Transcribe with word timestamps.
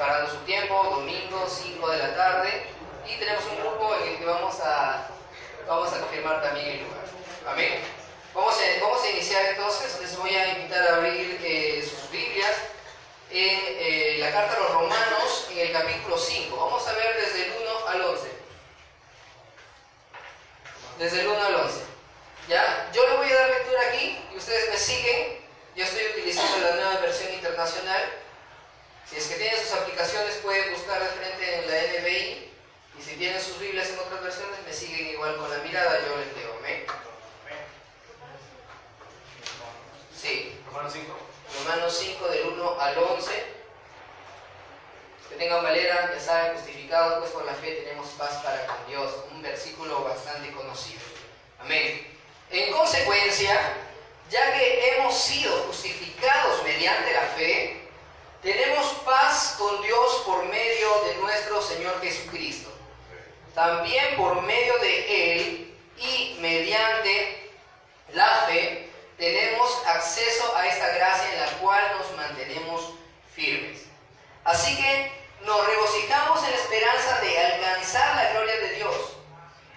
separando 0.00 0.30
su 0.30 0.38
tiempo, 0.46 0.82
domingo 0.82 1.46
5 1.46 1.90
de 1.90 1.98
la 1.98 2.16
tarde, 2.16 2.62
y 3.06 3.18
tenemos 3.18 3.44
un 3.44 3.60
grupo 3.60 3.94
en 3.96 4.08
el 4.08 4.18
que 4.18 4.24
vamos 4.24 4.58
a, 4.60 5.08
vamos 5.68 5.92
a 5.92 6.00
confirmar 6.00 6.40
también 6.40 6.68
el 6.68 6.84
lugar. 6.84 7.04
Amén. 7.46 7.82
Vamos 8.32 8.54
a, 8.54 8.80
vamos 8.82 9.04
a 9.04 9.10
iniciar 9.10 9.44
entonces, 9.44 10.00
les 10.00 10.16
voy 10.16 10.34
a 10.34 10.56
invitar 10.56 10.88
a 10.88 10.96
abrir 10.96 11.38
eh, 11.44 11.86
sus 11.86 12.10
Biblias 12.10 12.56
en 13.30 13.60
eh, 13.62 14.16
la 14.20 14.32
carta 14.32 14.56
a 14.56 14.60
los 14.60 14.70
romanos, 14.72 15.48
en 15.50 15.58
el 15.58 15.72
capítulo 15.72 16.16
5. 16.16 16.56
Vamos 16.56 16.88
a 16.88 16.92
ver 16.94 17.16
desde 17.20 17.44
el 17.44 17.52
1 17.60 17.88
al 17.88 18.00
11. 18.00 18.28
Desde 20.98 21.20
el 21.20 21.26
1 21.26 21.44
al 21.44 21.54
11. 21.56 21.80
¿Ya? 22.48 22.90
Yo 22.94 23.06
le 23.06 23.16
voy 23.18 23.30
a 23.30 23.34
dar 23.34 23.50
lectura 23.50 23.80
aquí 23.88 24.18
y 24.32 24.36
ustedes 24.38 24.70
me 24.70 24.78
siguen. 24.78 25.40
Yo 25.76 25.84
estoy 25.84 26.06
utilizando 26.06 26.56
la 26.66 26.76
nueva 26.76 27.00
versión 27.02 27.34
internacional. 27.34 28.29
Si 29.08 29.16
es 29.16 29.26
que 29.26 29.36
tienen 29.36 29.60
sus 29.60 29.72
aplicaciones, 29.72 30.36
pueden 30.36 30.72
buscar 30.72 31.02
de 31.02 31.08
frente 31.08 31.54
en 31.56 31.70
la 31.70 32.00
NBI. 32.00 32.50
Y 32.98 33.02
si 33.02 33.16
tienen 33.16 33.40
sus 33.40 33.58
Biblias 33.58 33.88
en 33.88 33.98
otras 33.98 34.22
versiones, 34.22 34.58
me 34.66 34.72
siguen 34.72 35.08
igual 35.08 35.36
con 35.36 35.50
la 35.50 35.58
mirada. 35.58 36.00
Yo 36.06 36.16
les 36.16 36.36
leo. 36.36 36.54
Amén. 36.58 36.84
Sí. 40.14 40.56
Romanos 40.66 40.92
5. 40.92 41.18
Romanos 41.58 41.98
5 41.98 42.28
del 42.28 42.46
1 42.48 42.80
al 42.80 42.98
11. 42.98 43.44
Que 45.28 45.36
tengan 45.36 45.62
valera, 45.62 46.12
ya 46.12 46.20
saben, 46.20 46.56
justificados 46.56 47.20
pues 47.20 47.30
por 47.30 47.44
la 47.44 47.54
fe 47.54 47.82
tenemos 47.84 48.08
paz 48.10 48.42
para 48.42 48.66
con 48.66 48.86
Dios. 48.86 49.14
Un 49.32 49.42
versículo 49.42 50.04
bastante 50.04 50.52
conocido. 50.52 51.00
Amén. 51.60 52.06
En 52.50 52.72
consecuencia, 52.72 53.58
ya 54.28 54.52
que 54.52 54.90
hemos 54.90 55.16
sido 55.16 55.56
justificados 55.64 56.62
mediante 56.64 57.12
la 57.12 57.22
fe, 57.22 57.79
tenemos 58.42 58.86
paz 59.04 59.56
con 59.58 59.82
Dios 59.82 60.22
por 60.24 60.44
medio 60.46 61.04
de 61.04 61.14
nuestro 61.16 61.60
Señor 61.62 62.00
Jesucristo. 62.00 62.70
También 63.54 64.16
por 64.16 64.40
medio 64.42 64.78
de 64.78 65.34
Él 65.34 65.74
y 65.98 66.38
mediante 66.40 67.50
la 68.12 68.46
fe 68.46 68.88
tenemos 69.18 69.86
acceso 69.86 70.56
a 70.56 70.66
esta 70.66 70.88
gracia 70.94 71.34
en 71.34 71.40
la 71.40 71.50
cual 71.58 71.82
nos 71.98 72.16
mantenemos 72.16 72.94
firmes. 73.34 73.82
Así 74.44 74.74
que 74.76 75.12
nos 75.44 75.66
regocijamos 75.66 76.42
en 76.44 76.50
la 76.50 76.56
esperanza 76.56 77.20
de 77.20 77.38
alcanzar 77.38 78.16
la 78.16 78.32
gloria 78.32 78.56
de 78.56 78.74
Dios. 78.76 78.96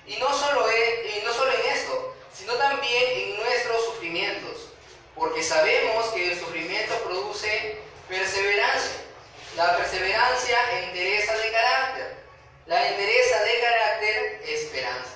Y 0.05 0.15
no 0.17 0.33
solo 0.33 0.69
en, 0.69 1.17
y 1.17 1.25
no 1.25 1.33
solo 1.33 1.51
en 1.51 1.75
esto, 1.75 2.15
sino 2.33 2.53
también 2.53 3.03
en 3.15 3.37
nuestros 3.37 3.85
sufrimientos, 3.85 4.69
porque 5.15 5.43
sabemos 5.43 6.05
que 6.07 6.31
el 6.31 6.39
sufrimiento 6.39 6.95
produce 7.03 7.81
perseverancia. 8.13 9.01
La 9.55 9.77
perseverancia 9.77 10.57
endereza 10.83 11.33
de 11.35 11.51
carácter. 11.51 12.23
La 12.65 12.87
endereza 12.87 13.43
de 13.43 13.59
carácter, 13.59 14.43
esperanza. 14.47 15.13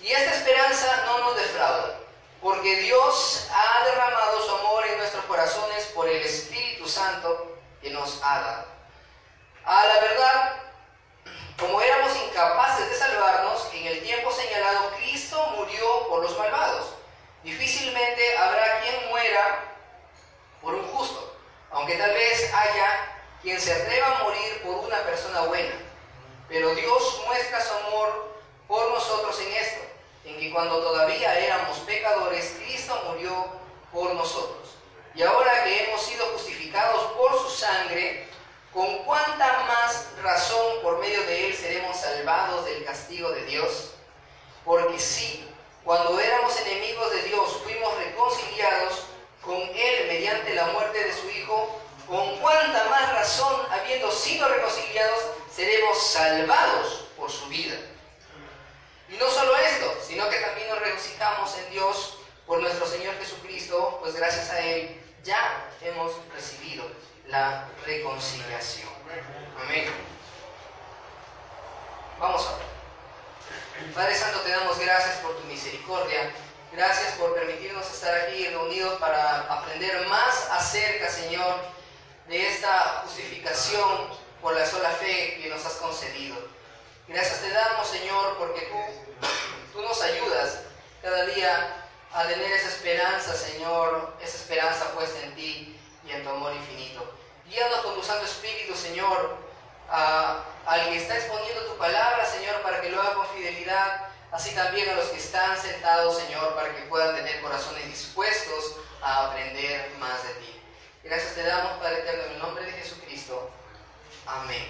Y 0.00 0.12
esta 0.12 0.34
esperanza 0.34 1.04
no 1.06 1.18
nos 1.20 1.36
defrauda, 1.36 2.00
porque 2.40 2.76
Dios 2.76 3.48
ha 3.52 3.84
derramado 3.84 4.42
su 4.42 4.54
amor 4.56 4.86
en 4.86 4.98
nuestros 4.98 5.24
corazones 5.24 5.84
por 5.94 6.08
el 6.08 6.22
Espíritu 6.22 6.88
Santo 6.88 7.58
que 7.80 7.90
nos 7.90 8.20
ha 8.22 8.40
dado. 8.40 8.66
A 9.64 9.86
la 9.86 10.00
verdad, 10.00 10.56
como 11.58 11.80
éramos 11.80 12.16
incapaces 12.16 12.90
de 12.90 12.96
salvarnos, 12.96 13.68
en 13.74 13.86
el 13.86 14.02
tiempo 14.02 14.32
señalado 14.32 14.90
Cristo 14.96 15.54
murió 15.56 16.08
por 16.08 16.22
los 16.22 16.36
malvados. 16.36 16.94
Difícilmente 17.44 18.36
habrá 18.38 18.80
quien 18.80 19.08
muera 19.08 19.71
por 20.62 20.74
un 20.74 20.86
justo, 20.88 21.36
aunque 21.70 21.96
tal 21.96 22.12
vez 22.12 22.54
haya 22.54 23.12
quien 23.42 23.60
se 23.60 23.72
atreva 23.72 24.18
a 24.18 24.22
morir 24.22 24.62
por 24.62 24.76
una 24.76 24.98
persona 25.02 25.42
buena. 25.42 25.74
Pero 26.48 26.74
Dios 26.74 27.22
muestra 27.26 27.60
su 27.60 27.74
amor 27.74 28.36
por 28.68 28.90
nosotros 28.92 29.38
en 29.40 29.52
esto, 29.52 29.80
en 30.24 30.38
que 30.38 30.52
cuando 30.52 30.80
todavía 30.80 31.38
éramos 31.38 31.78
pecadores, 31.80 32.56
Cristo 32.58 33.02
murió 33.08 33.46
por 33.92 34.14
nosotros. 34.14 34.76
Y 35.14 35.22
ahora 35.22 35.64
que 35.64 35.84
hemos 35.84 36.00
sido 36.00 36.24
justificados 36.26 37.12
por 37.12 37.38
su 37.38 37.50
sangre, 37.50 38.26
¿con 38.72 38.98
cuánta 39.04 39.64
más 39.66 40.08
razón 40.22 40.80
por 40.82 40.98
medio 41.00 41.22
de 41.24 41.48
él 41.48 41.54
seremos 41.54 41.96
salvados 41.96 42.64
del 42.64 42.84
castigo 42.84 43.30
de 43.30 43.44
Dios? 43.44 43.90
Porque 44.64 44.98
sí, 44.98 45.46
cuando 45.84 46.18
éramos 46.18 46.58
enemigos 46.60 47.10
de 47.12 47.22
Dios, 47.24 47.60
fuimos 47.64 47.94
reconciliados 47.98 49.06
con 49.44 49.60
él 49.60 50.06
mediante 50.08 50.54
la 50.54 50.66
muerte 50.66 51.04
de 51.04 51.12
su 51.12 51.28
Hijo, 51.30 51.80
con 52.06 52.38
cuánta 52.38 52.84
más 52.84 53.12
razón, 53.12 53.66
habiendo 53.70 54.10
sido 54.10 54.48
reconciliados, 54.48 55.18
seremos 55.54 55.98
salvados 56.06 57.04
por 57.16 57.30
su 57.30 57.46
vida. 57.46 57.76
Y 59.08 59.16
no 59.16 59.28
solo 59.28 59.56
esto, 59.56 59.94
sino 60.06 60.28
que 60.28 60.36
también 60.36 60.68
nos 60.68 60.78
regocijamos 60.78 61.56
en 61.58 61.70
Dios 61.70 62.18
por 62.46 62.60
nuestro 62.60 62.86
Señor 62.86 63.14
Jesucristo, 63.18 63.98
pues 64.00 64.14
gracias 64.14 64.50
a 64.50 64.60
Él 64.60 65.00
ya 65.22 65.68
hemos 65.82 66.12
recibido 66.34 66.84
la 67.28 67.68
reconciliación. 67.84 68.88
Amén. 69.62 69.86
Vamos 72.18 72.46
a 72.46 72.56
ver. 72.56 73.92
Padre 73.94 74.14
Santo, 74.14 74.40
te 74.40 74.50
damos 74.50 74.78
gracias 74.78 75.16
por 75.16 75.36
tu 75.36 75.44
misericordia. 75.46 76.32
Gracias 76.72 77.12
por 77.18 77.34
permitirnos 77.34 77.86
estar 77.92 78.14
aquí 78.14 78.46
reunidos 78.46 78.98
para 78.98 79.40
aprender 79.40 80.06
más 80.08 80.48
acerca, 80.52 81.10
Señor, 81.10 81.56
de 82.28 82.48
esta 82.48 83.02
justificación 83.04 84.08
por 84.40 84.54
la 84.56 84.64
sola 84.64 84.88
fe 84.88 85.38
que 85.42 85.50
nos 85.50 85.66
has 85.66 85.74
concedido. 85.74 86.34
Gracias 87.08 87.42
te 87.42 87.50
damos, 87.50 87.86
Señor, 87.86 88.38
porque 88.38 88.62
tú, 88.62 89.28
tú 89.74 89.82
nos 89.82 90.00
ayudas 90.00 90.60
cada 91.02 91.26
día 91.26 91.76
a 92.10 92.24
tener 92.24 92.50
esa 92.52 92.68
esperanza, 92.68 93.34
Señor, 93.34 94.14
esa 94.22 94.38
esperanza 94.38 94.92
puesta 94.94 95.20
en 95.24 95.34
ti 95.34 95.78
y 96.06 96.10
en 96.10 96.24
tu 96.24 96.30
amor 96.30 96.54
infinito. 96.54 97.04
Guíanos 97.48 97.80
con 97.80 97.96
tu 97.96 98.02
Santo 98.02 98.24
Espíritu, 98.24 98.74
Señor, 98.74 99.36
a, 99.90 100.42
al 100.64 100.88
que 100.88 100.96
está 100.96 101.18
exponiendo 101.18 101.66
tu 101.66 101.76
palabra, 101.76 102.24
Señor, 102.24 102.62
para 102.62 102.80
que 102.80 102.88
lo 102.88 103.02
haga 103.02 103.12
con 103.12 103.28
fidelidad, 103.28 104.11
así 104.32 104.54
también 104.54 104.88
a 104.88 104.94
los 104.94 105.06
que 105.08 105.18
están 105.18 105.60
sentados, 105.60 106.18
Señor, 106.18 106.54
para 106.54 106.74
que 106.74 106.82
puedan 106.82 107.14
tener 107.14 107.40
corazones 107.42 107.86
dispuestos 107.86 108.76
a 109.02 109.26
aprender 109.26 109.90
más 109.98 110.22
de 110.22 110.34
ti. 110.34 110.60
Gracias 111.04 111.34
te 111.34 111.42
damos, 111.42 111.78
Padre 111.78 112.00
Eterno, 112.00 112.24
en 112.24 112.32
el 112.32 112.38
nombre 112.38 112.64
de 112.64 112.72
Jesucristo. 112.72 113.50
Amén. 114.26 114.66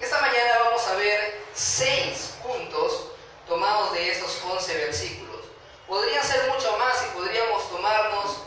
Esta 0.00 0.20
mañana 0.20 0.60
vamos 0.64 0.86
a 0.86 0.94
ver 0.94 1.42
seis 1.54 2.34
puntos 2.42 3.08
tomados 3.46 3.92
de 3.92 4.12
estos 4.12 4.40
once 4.44 4.74
versículos. 4.74 5.44
Podrían 5.86 6.24
ser 6.24 6.48
mucho 6.48 6.76
más 6.78 7.04
y 7.04 7.16
podríamos 7.16 7.68
tomarnos 7.70 8.38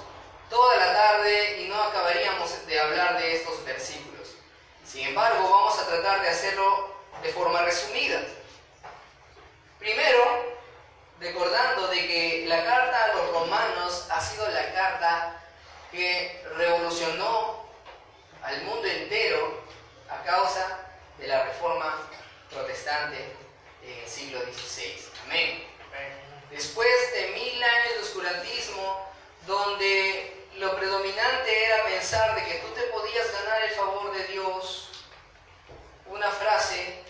toda 0.50 0.78
la 0.78 0.94
tarde 0.94 1.62
y 1.62 1.68
no 1.68 1.82
acabaríamos 1.84 2.66
de 2.66 2.80
hablar 2.80 3.20
de 3.20 3.36
estos 3.36 3.64
versículos. 3.66 4.30
Sin 4.86 5.08
embargo, 5.08 5.50
vamos 5.50 5.78
a 5.80 5.86
tratar 5.88 6.22
de 6.22 6.30
hacerlo 6.30 6.96
de 7.22 7.34
forma 7.34 7.62
resumida. 7.64 8.22
Primero, 9.82 10.60
recordando 11.20 11.88
de 11.88 12.08
que 12.08 12.46
la 12.48 12.64
carta 12.64 13.04
a 13.04 13.08
los 13.16 13.32
romanos 13.32 14.06
ha 14.12 14.22
sido 14.22 14.48
la 14.50 14.72
carta 14.74 15.42
que 15.92 16.46
revolucionó 16.56 17.66
al 18.44 18.62
mundo 18.62 18.88
entero 18.88 19.60
a 20.08 20.22
causa 20.24 20.88
de 21.18 21.28
la 21.28 21.46
reforma 21.46 21.98
protestante 22.52 23.26
en 23.84 23.98
el 23.98 24.08
siglo 24.08 24.40
XVI. 24.42 25.04
Amén. 25.26 25.64
Después 26.52 27.14
de 27.14 27.30
mil 27.30 27.64
años 27.64 27.94
de 27.96 28.02
oscurantismo, 28.02 29.08
donde 29.48 30.46
lo 30.58 30.76
predominante 30.76 31.66
era 31.66 31.86
pensar 31.86 32.36
de 32.36 32.44
que 32.44 32.60
tú 32.60 32.68
te 32.76 32.84
podías 32.84 33.34
ganar 33.34 33.64
el 33.64 33.72
favor 33.72 34.14
de 34.14 34.28
Dios, 34.28 34.90
una 36.06 36.30
frase 36.30 37.04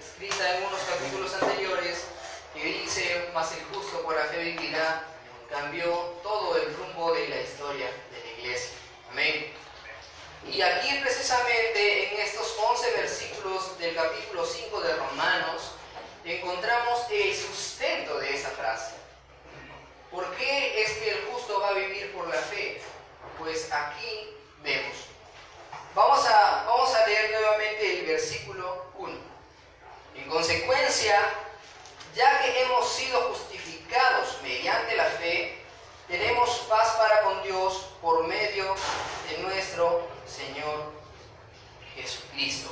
escrita 0.00 0.56
en 0.56 0.64
unos 0.64 0.80
capítulos 0.80 1.34
anteriores 1.34 2.04
que 2.54 2.64
dice, 2.64 3.30
más 3.34 3.52
el 3.52 3.64
justo 3.64 4.02
por 4.02 4.16
la 4.16 4.24
fe 4.24 4.42
vivirá, 4.42 5.04
cambió 5.50 5.92
todo 6.22 6.56
el 6.56 6.74
rumbo 6.74 7.12
de 7.12 7.28
la 7.28 7.40
historia 7.42 7.86
de 7.86 8.20
la 8.24 8.38
iglesia. 8.38 8.70
Amén. 9.10 9.52
Y 10.48 10.62
aquí 10.62 10.98
precisamente 11.02 12.14
en 12.14 12.20
estos 12.20 12.56
11 12.58 12.92
versículos 12.92 13.78
del 13.78 13.94
capítulo 13.94 14.46
5 14.46 14.80
de 14.80 14.96
Romanos 14.96 15.72
encontramos 16.24 17.00
el 17.10 17.36
sustento 17.36 18.18
de 18.18 18.34
esa 18.34 18.48
frase. 18.50 18.94
¿Por 20.10 20.34
qué 20.36 20.82
es 20.82 20.92
que 20.92 21.10
el 21.10 21.24
justo 21.26 21.60
va 21.60 21.68
a 21.68 21.72
vivir 21.74 22.12
por 22.12 22.26
la 22.26 22.40
fe? 22.40 22.80
Pues 23.38 23.70
aquí 23.70 24.34
vemos. 24.62 24.96
Vamos 25.94 26.26
a, 26.26 26.64
vamos 26.66 26.94
a 26.94 27.06
leer 27.06 27.30
nuevamente 27.32 28.00
el 28.00 28.06
versículo 28.06 28.84
1. 28.84 28.89
En 30.22 30.28
consecuencia, 30.28 31.18
ya 32.14 32.42
que 32.42 32.62
hemos 32.62 32.88
sido 32.92 33.20
justificados 33.30 34.36
mediante 34.42 34.94
la 34.94 35.04
fe, 35.04 35.58
tenemos 36.08 36.50
paz 36.68 36.90
para 36.98 37.22
con 37.22 37.42
Dios 37.42 37.86
por 38.02 38.26
medio 38.26 38.74
de 39.28 39.38
nuestro 39.38 40.06
Señor 40.26 40.92
Jesucristo. 41.94 42.70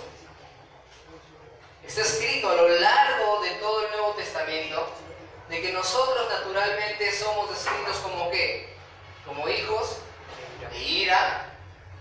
Está 1.87 2.03
escrito 2.03 2.51
a 2.51 2.55
lo 2.55 2.69
largo 2.69 3.41
de 3.41 3.51
todo 3.53 3.87
el 3.87 3.91
Nuevo 3.93 4.13
Testamento 4.13 4.87
de 5.49 5.63
que 5.63 5.73
nosotros 5.73 6.29
naturalmente 6.29 7.13
somos 7.13 7.49
descritos 7.49 7.97
como 7.99 8.31
qué? 8.31 8.77
Como 9.25 9.49
hijos 9.49 9.97
de 10.71 10.79
ira. 10.79 11.51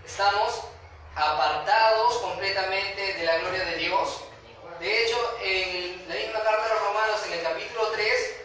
Estamos 0.04 0.60
apartados 1.14 2.18
completamente 2.18 3.14
de 3.14 3.24
la 3.24 3.38
gloria 3.38 3.64
de 3.64 3.76
Dios. 3.76 4.27
De 4.80 5.04
hecho, 5.04 5.38
en 5.42 6.08
la 6.08 6.14
misma 6.14 6.42
carta 6.44 6.62
de 6.62 6.74
los 6.74 6.82
Romanos, 6.82 7.20
en 7.26 7.32
el 7.32 7.42
capítulo 7.42 7.88
3, 7.88 8.36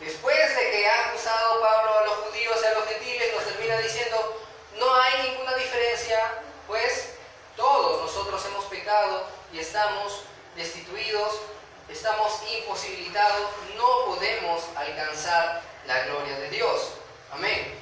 después 0.00 0.56
de 0.56 0.70
que 0.70 0.88
ha 0.88 1.08
acusado 1.08 1.60
Pablo 1.60 1.98
a 1.98 2.04
los 2.06 2.14
judíos 2.26 2.58
y 2.60 2.66
a 2.66 2.74
los 2.74 2.88
gentiles, 2.88 3.34
nos 3.34 3.44
termina 3.44 3.78
diciendo, 3.78 4.42
no 4.78 4.94
hay 4.94 5.30
ninguna 5.30 5.54
diferencia, 5.54 6.42
pues 6.66 7.10
todos 7.56 8.02
nosotros 8.02 8.44
hemos 8.46 8.64
pecado 8.64 9.26
y 9.52 9.60
estamos 9.60 10.22
destituidos, 10.56 11.40
estamos 11.88 12.32
imposibilitados, 12.58 13.50
no 13.76 14.06
podemos 14.06 14.64
alcanzar 14.74 15.62
la 15.86 16.04
gloria 16.06 16.36
de 16.38 16.50
Dios. 16.50 16.94
Amén. 17.30 17.78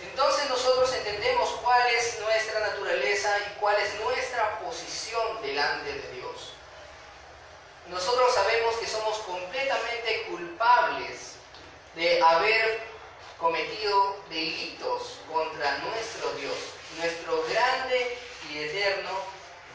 Entonces 0.00 0.48
nosotros 0.50 0.92
entendemos 0.92 1.50
cuál 1.62 1.86
es 1.88 2.18
nuestra 2.20 2.60
naturaleza 2.60 3.30
y 3.46 3.60
cuál 3.60 3.76
es 3.76 3.98
nuestra 4.00 4.58
posición 4.60 5.40
delante 5.42 5.92
de 5.92 6.12
Dios. 6.12 6.25
Nosotros 7.88 8.34
sabemos 8.34 8.74
que 8.76 8.86
somos 8.86 9.18
completamente 9.18 10.22
culpables 10.28 11.36
de 11.94 12.20
haber 12.20 12.80
cometido 13.38 14.16
delitos 14.28 15.18
contra 15.32 15.78
nuestro 15.78 16.32
Dios, 16.32 16.56
nuestro 16.98 17.44
grande 17.44 18.18
y 18.50 18.58
eterno 18.58 19.10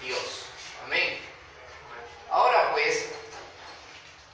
Dios. 0.01 0.45
Amén. 0.85 1.19
Ahora 2.29 2.73
pues, 2.73 3.05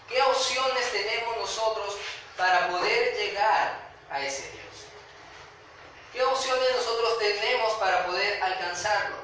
¿qué 0.10 0.22
opciones 0.24 0.92
tenemos 0.92 1.38
nosotros 1.38 1.98
para 2.36 2.70
poder 2.70 3.16
llegar 3.16 3.92
a 4.10 4.22
ese 4.22 4.42
Dios? 4.54 4.88
¿Qué 6.14 6.24
opciones 6.24 6.68
nosotros 6.76 7.20
tenemos 7.20 7.74
para 7.74 8.08
poder 8.08 8.42
alcanzarlo? 8.42 9.18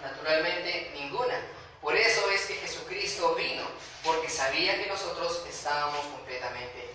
Naturalmente 0.00 0.92
ninguna. 0.94 1.57
Por 1.80 1.96
eso 1.96 2.28
es 2.30 2.46
que 2.46 2.54
Jesucristo 2.54 3.34
vino, 3.34 3.64
porque 4.04 4.28
sabía 4.28 4.82
que 4.82 4.88
nosotros 4.88 5.44
estábamos 5.48 6.00
completamente 6.06 6.92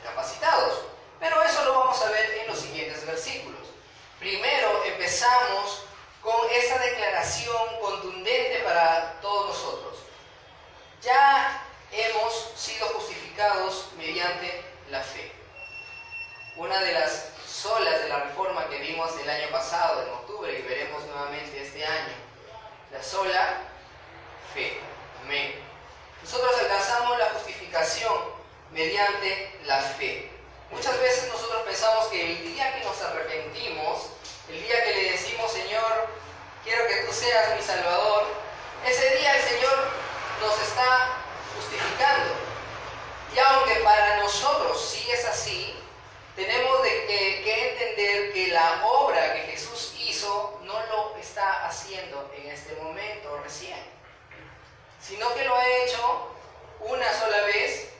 incapacitados. 0.00 0.80
Pero 1.20 1.42
eso 1.42 1.64
lo 1.64 1.78
vamos 1.78 2.00
a 2.02 2.10
ver 2.10 2.38
en 2.40 2.46
los 2.48 2.58
siguientes 2.58 3.06
versículos. 3.06 3.60
Primero 4.18 4.84
empezamos 4.84 5.84
con 6.22 6.50
esa 6.50 6.78
declaración 6.78 7.80
contundente 7.80 8.60
para 8.60 9.20
todos 9.20 9.48
nosotros. 9.48 9.98
Ya 11.02 11.64
hemos 11.90 12.52
sido 12.56 12.86
justificados 12.88 13.88
mediante 13.96 14.64
la 14.88 15.02
fe. 15.02 15.32
Una 16.56 16.80
de 16.80 16.92
las 16.92 17.28
solas 17.46 18.02
de 18.02 18.08
la 18.08 18.20
reforma 18.20 18.68
que 18.68 18.78
vimos 18.78 19.10
el 19.20 19.28
año 19.28 19.50
pasado, 19.50 20.02
en 20.02 20.08
octubre, 20.10 20.58
y 20.58 20.62
veremos 20.62 21.04
nuevamente 21.04 21.62
este 21.62 21.84
año. 21.84 22.14
La 22.92 23.02
sola 23.02 23.71
fe. 24.54 24.80
Amén. 25.24 25.54
Nosotros 26.22 26.52
alcanzamos 26.60 27.18
la 27.18 27.30
justificación 27.30 28.14
mediante 28.72 29.58
la 29.64 29.80
fe. 29.80 30.30
Muchas 30.70 30.98
veces 31.00 31.28
nosotros 31.28 31.62
pensamos 31.62 32.06
que 32.06 32.32
el 32.32 32.42
día 32.44 32.74
que 32.74 32.84
nos 32.84 33.00
arrepentimos, 33.02 34.08
el 34.48 34.62
día 34.62 34.84
que 34.84 34.94
le 34.94 35.12
decimos, 35.12 35.52
Señor, 35.52 36.08
quiero 36.64 36.86
que 36.86 36.96
tú 37.06 37.12
seas 37.12 37.54
mi 37.56 37.62
Salvador, 37.62 38.26
ese 38.86 39.16
día 39.16 39.36
el 39.36 39.42
Señor 39.42 39.90
nos 40.40 40.60
está 40.60 41.16
justificando. 41.56 42.34
Y 43.34 43.38
aunque 43.38 43.76
para 43.76 44.16
nosotros 44.16 44.80
sí 44.90 45.10
es 45.10 45.24
así, 45.24 45.74
tenemos 46.36 46.80
que 46.82 47.70
entender 47.70 48.32
que 48.32 48.48
la 48.48 48.84
obra 48.86 49.34
que 49.34 49.52
Jesús 49.52 49.94
hizo 49.98 50.58
no 50.62 50.74
lo 50.86 51.16
está 51.16 51.66
haciendo 51.66 52.30
en 52.36 52.50
este 52.50 52.74
momento 52.76 53.38
recién, 53.42 53.78
sino 55.02 55.34
que 55.34 55.44
lo 55.44 55.54
ha 55.54 55.68
hecho 55.68 56.28
una 56.80 57.12
sola 57.12 57.42
vez 57.42 57.92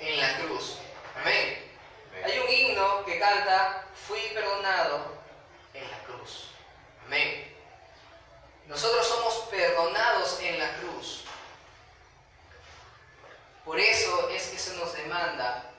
en 0.00 0.20
la 0.20 0.38
cruz. 0.38 0.78
Amén. 1.20 1.62
Hay 2.24 2.38
un 2.38 2.50
himno 2.50 3.04
que 3.04 3.18
canta, 3.18 3.86
fui 4.06 4.20
perdonado 4.34 5.20
en 5.74 5.90
la 5.90 5.98
cruz. 6.04 6.48
Amén. 7.04 7.54
Nosotros 8.66 9.06
somos 9.06 9.34
perdonados 9.50 10.40
en 10.40 10.58
la 10.58 10.72
cruz. 10.78 11.24
Por 13.64 13.78
eso 13.78 14.28
es 14.30 14.48
que 14.48 14.58
se 14.58 14.76
nos 14.76 14.94
demanda 14.94 15.70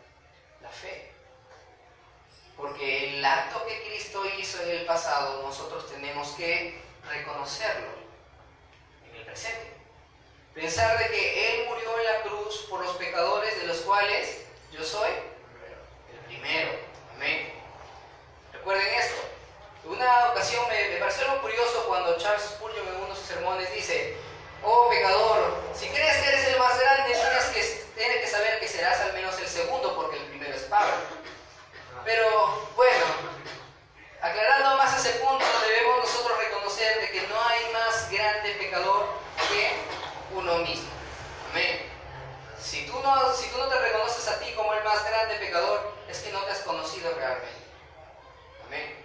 la 0.61 0.69
fe. 0.69 1.11
Porque 2.55 3.17
el 3.17 3.25
acto 3.25 3.65
que 3.65 3.87
Cristo 3.87 4.23
hizo 4.37 4.61
en 4.63 4.69
el 4.71 4.85
pasado, 4.85 5.41
nosotros 5.43 5.89
tenemos 5.89 6.29
que 6.31 6.81
reconocerlo 7.09 7.89
en 9.09 9.15
el 9.15 9.25
presente. 9.25 9.76
Pensar 10.57 10.97
de 10.97 11.07
que 11.09 11.53
Él 11.53 11.67
murió 11.69 11.99
en 11.99 12.03
la 12.03 12.21
cruz 12.23 12.65
por 12.67 12.83
los 12.83 12.95
pecadores 12.95 13.61
de 13.61 13.67
los 13.67 13.77
cuales 13.81 14.39
yo 14.71 14.83
soy 14.83 15.11
el 16.11 16.19
primero. 16.25 16.71
Amén. 17.15 17.53
Recuerden 18.51 18.87
esto. 18.95 19.21
Una 19.83 20.31
ocasión 20.31 20.67
me, 20.67 20.97
pareció 20.97 21.29
algo 21.29 21.43
curioso 21.43 21.85
cuando 21.87 22.17
Charles 22.17 22.41
Spurgeon 22.41 22.87
en 22.87 22.95
uno 22.95 23.09
de 23.09 23.15
sus 23.15 23.27
sermones 23.27 23.71
dice, 23.71 24.17
oh 24.63 24.89
pecador, 24.89 25.61
si 25.75 25.89
crees 25.89 26.17
que 26.23 26.27
eres 26.27 26.47
el 26.47 26.57
más 26.57 26.79
grande, 26.79 27.13
tienes 27.13 27.45
que, 27.53 27.85
tienes 27.95 28.17
que 28.17 28.27
saber 28.27 28.59
que 28.59 28.67
serás 28.67 28.99
al 29.01 29.13
menos 29.13 29.37
el 29.37 29.47
segundo 29.47 29.95
porque 29.95 30.17
el 30.17 30.23
primero 30.23 30.55
es 30.55 30.63
Pablo. 30.63 30.95
Pero 32.03 32.67
bueno, 32.75 33.05
aclarando 34.23 34.75
más 34.77 35.05
ese 35.05 35.19
punto, 35.19 35.45
debemos 35.67 35.99
nosotros 35.99 36.35
reconocer 36.39 36.99
de 37.01 37.11
que 37.11 37.27
no 37.27 37.39
hay 37.47 37.71
más 37.73 38.09
grande 38.09 38.55
pecador 38.55 39.05
que 39.51 39.96
uno 40.33 40.57
mismo. 40.59 40.89
Amén. 41.51 41.81
Si 42.59 42.85
tú, 42.85 42.99
no, 42.99 43.33
si 43.33 43.49
tú 43.49 43.57
no 43.57 43.67
te 43.67 43.79
reconoces 43.79 44.27
a 44.27 44.39
ti 44.39 44.51
como 44.55 44.73
el 44.73 44.83
más 44.83 45.03
grande 45.05 45.35
pecador, 45.35 45.93
es 46.09 46.19
que 46.19 46.31
no 46.31 46.41
te 46.41 46.51
has 46.51 46.59
conocido 46.59 47.13
realmente. 47.15 47.63
Amén. 48.65 48.95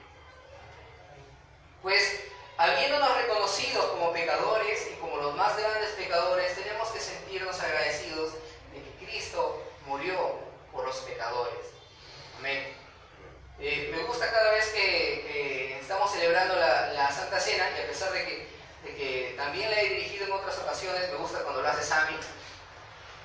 Pues, 1.82 2.20
habiéndonos 2.56 3.16
reconocido 3.16 3.90
como 3.92 4.12
pecadores 4.12 4.88
y 4.92 4.96
como 4.96 5.16
los 5.16 5.34
más 5.36 5.56
grandes 5.56 5.90
pecadores, 5.90 6.54
tenemos 6.54 6.88
que 6.88 7.00
sentirnos 7.00 7.60
agradecidos 7.60 8.32
de 8.72 8.82
que 8.82 9.06
Cristo 9.06 9.62
murió 9.86 10.38
por 10.72 10.86
los 10.86 10.96
pecadores. 10.98 11.66
Amén. 12.38 12.82
Eh, 13.60 13.92
me 13.94 14.02
gusta 14.04 14.28
cada 14.30 14.50
vez 14.52 14.66
que, 14.70 15.78
estamos 15.80 16.10
celebrando 16.10 16.56
la, 16.56 17.12
Santa 17.12 17.38
Cena, 17.38 17.68
y 17.76 17.82
a 17.82 17.86
pesar 17.86 18.12
de 18.12 18.24
que, 18.24 18.51
también 19.36 19.70
la 19.70 19.80
he 19.80 19.88
dirigido 19.88 20.26
en 20.26 20.32
otras 20.32 20.58
ocasiones, 20.58 21.10
me 21.10 21.16
gusta 21.16 21.42
cuando 21.42 21.62
lo 21.62 21.68
hace 21.68 21.82
Sami, 21.82 22.16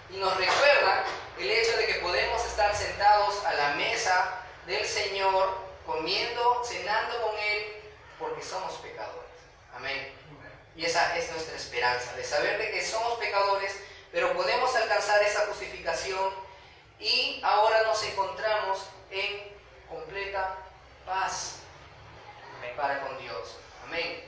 y 0.10 0.18
nos 0.18 0.36
recuerda 0.38 1.04
el 1.38 1.50
hecho 1.50 1.78
de 1.78 1.86
que 1.86 1.96
podemos 1.96 2.44
estar 2.46 2.76
sentados 2.76 3.44
a 3.46 3.54
la 3.54 3.70
mesa 3.76 4.42
del 4.66 4.86
Señor, 4.86 5.58
comiendo, 5.86 6.64
cenando 6.64 7.22
con 7.22 7.38
Él, 7.38 7.76
porque 8.20 8.44
somos 8.44 8.74
pecadores. 8.76 9.30
Amén. 9.76 10.14
Y 10.76 10.86
esa 10.86 11.18
es 11.18 11.32
nuestra 11.32 11.56
esperanza, 11.56 12.14
de 12.14 12.24
saber 12.24 12.58
de 12.58 12.72
que 12.72 12.86
somos 12.86 13.18
pecadores, 13.20 13.76
pero 14.12 14.34
podemos 14.34 14.76
alcanzar 14.76 15.22
esa 15.24 15.46
justificación 15.48 16.34
y 17.00 17.42
ahora 17.44 17.84
nos 17.84 18.02
encontramos 18.04 18.88
en 19.12 19.56
completa 19.90 20.56
paz 21.06 21.58
para 22.76 23.02
con 23.02 23.18
Dios. 23.18 23.58
Amén. 23.86 24.24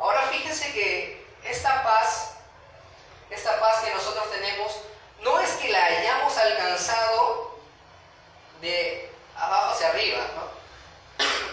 Ahora 0.00 0.22
fíjense 0.28 0.72
que 0.72 1.26
esta 1.44 1.82
paz, 1.82 2.36
esta 3.28 3.60
paz 3.60 3.84
que 3.84 3.92
nosotros 3.92 4.30
tenemos, 4.30 4.80
no 5.20 5.38
es 5.40 5.50
que 5.52 5.68
la 5.68 5.84
hayamos 5.84 6.34
alcanzado 6.38 7.60
de 8.62 9.10
abajo 9.36 9.72
hacia 9.72 9.88
arriba, 9.88 10.26
¿no? 10.34 10.60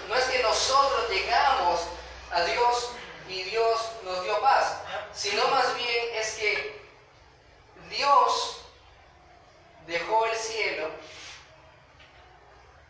No 0.08 0.16
es 0.16 0.24
que 0.26 0.42
nosotros 0.42 1.10
llegamos 1.10 1.82
a 2.32 2.42
Dios 2.44 2.92
y 3.28 3.44
Dios 3.44 3.92
nos 4.04 4.24
dio 4.24 4.40
paz, 4.40 4.78
sino 5.14 5.46
más 5.50 5.76
bien 5.76 6.16
es 6.16 6.36
que 6.36 6.82
Dios 7.90 8.62
dejó 9.86 10.26
el 10.26 10.38
cielo 10.38 10.90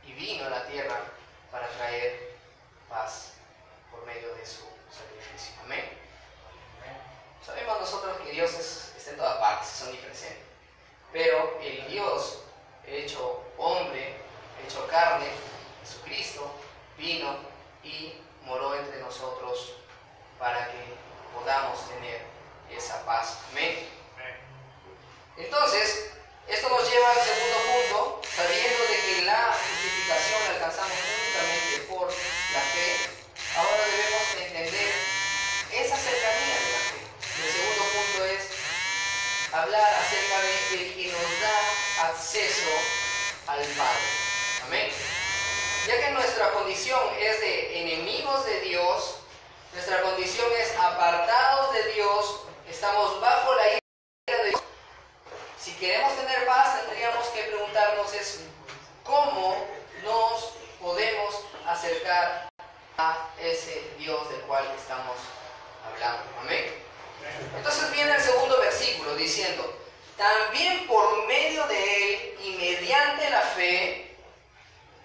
y 0.05 0.13
vino 0.13 0.45
a 0.45 0.49
la 0.49 0.67
tierra 0.67 0.99
para 1.51 1.67
traer 1.69 2.35
paz 2.87 3.33
por 3.89 4.05
medio 4.05 4.35
de 4.35 4.45
su 4.45 4.76
Amén. 5.63 5.98
Sabemos 7.46 7.79
nosotros 7.79 8.17
que 8.22 8.32
Dios 8.32 8.51
está 8.53 9.12
en 9.12 9.17
todas 9.17 9.38
partes, 9.38 9.74
es 9.74 9.82
omnipresente. 9.88 10.41
Pero 11.12 11.60
el 11.62 11.88
Dios 11.88 12.39
hecho 12.86 13.44
hombre, 13.58 14.15
hecho 14.65 14.88
carne, 14.88 15.27
Jesucristo, 15.82 16.51
vino 16.98 17.38
y 17.84 18.13
moró 18.44 18.75
entre 18.75 19.00
nosotros 19.00 19.74
para 20.39 20.72
que 20.72 20.77
podamos 21.34 21.88
tener 21.89 22.22
esa 22.72 23.06
paz. 23.06 23.39
Amén. 23.51 23.88
Entonces, 25.38 26.12
esto 26.48 26.70
nos 26.70 26.89
lleva 26.89 27.12
al 27.12 27.22
segundo 27.22 27.58
punto, 27.58 28.22
sabiendo 28.36 28.84
de 28.88 29.00
que 29.01 29.22
la 29.24 29.53
justificación 29.53 30.44
la 30.44 30.50
alcanzamos 30.56 30.98
únicamente 30.98 31.79
por 31.89 32.08
la 32.08 32.62
fe. 32.62 33.17
Ahora 33.56 33.86
debemos 33.86 34.24
entender 34.39 34.94
esa 35.74 35.96
cercanía 35.96 36.56
de 36.56 36.72
la 36.72 36.79
fe. 36.89 37.00
El 37.44 37.51
segundo 37.51 37.84
punto 37.84 38.25
es 38.25 38.50
hablar 39.61 39.93
acerca 39.95 40.39
de 40.41 40.75
el 40.75 40.93
que 40.93 41.11
nos 41.11 41.41
da 41.41 42.09
acceso 42.09 42.69
al 43.47 43.59
Padre. 43.59 44.03
Amén. 44.65 44.91
Ya 45.87 45.99
que 45.99 46.11
nuestra 46.11 46.51
condición 46.51 46.99
es 47.19 47.39
de 47.39 47.81
enemigos 47.81 48.45
de 48.45 48.61
Dios, 48.61 49.19
nuestra 49.73 50.01
condición 50.01 50.47
es 50.59 50.75
apartados 50.77 51.73
de 51.73 51.93
Dios, 51.93 52.41
estamos 52.69 53.19
bajo 53.19 53.55
la 53.55 53.67
ira 53.67 54.43
de 54.43 54.49
Dios. 54.49 54.61
Si 55.59 55.73
queremos 55.73 56.15
tener 56.15 56.45
paz, 56.45 56.81
tendríamos 56.81 57.25
que 57.29 57.43
preguntarnos 57.43 58.13
es 58.13 58.41
cómo 59.03 59.65
nos 60.03 60.53
podemos 60.79 61.35
acercar 61.65 62.47
a 62.97 63.29
ese 63.39 63.91
Dios 63.97 64.29
del 64.29 64.41
cual 64.41 64.65
estamos 64.77 65.15
hablando. 65.85 66.23
Amén. 66.41 66.87
Entonces 67.55 67.91
viene 67.91 68.13
el 68.13 68.21
segundo 68.21 68.59
versículo 68.59 68.66
diciendo, 69.17 69.77
también 70.15 70.88
por 70.88 71.27
medio 71.27 71.65
de 71.67 72.13
él 72.13 72.39
y 72.43 72.50
mediante 72.57 73.29
la 73.29 73.41
fe 73.41 74.15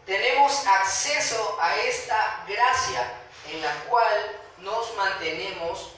tenemos 0.06 0.66
acceso 0.66 1.58
a 1.60 1.76
esta 1.76 2.44
gracia 2.48 3.12
en 3.50 3.60
la 3.62 3.74
cual 3.88 4.40
nos 4.58 4.96
mantenemos 4.96 5.92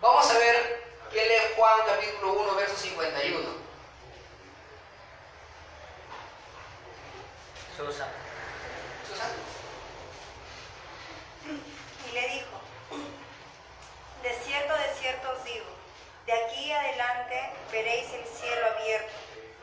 Vamos 0.00 0.30
a 0.30 0.38
ver 0.38 0.82
qué 1.12 1.26
lee 1.26 1.54
Juan 1.56 1.78
capítulo 1.86 2.32
1, 2.32 2.54
verso 2.54 2.76
51. 2.76 3.38
Susan. 7.76 8.08
Susana. 9.06 9.34
Y 12.08 12.14
le 12.14 12.28
dijo, 12.28 12.60
de 14.22 14.30
cierto, 14.44 14.74
de 14.74 14.94
cierto 15.00 15.32
os 15.32 15.44
digo, 15.44 15.66
de 16.24 16.32
aquí 16.32 16.72
adelante 16.72 17.50
veréis 17.70 18.10
el 18.14 18.24
cielo 18.24 18.66
abierto 18.74 19.12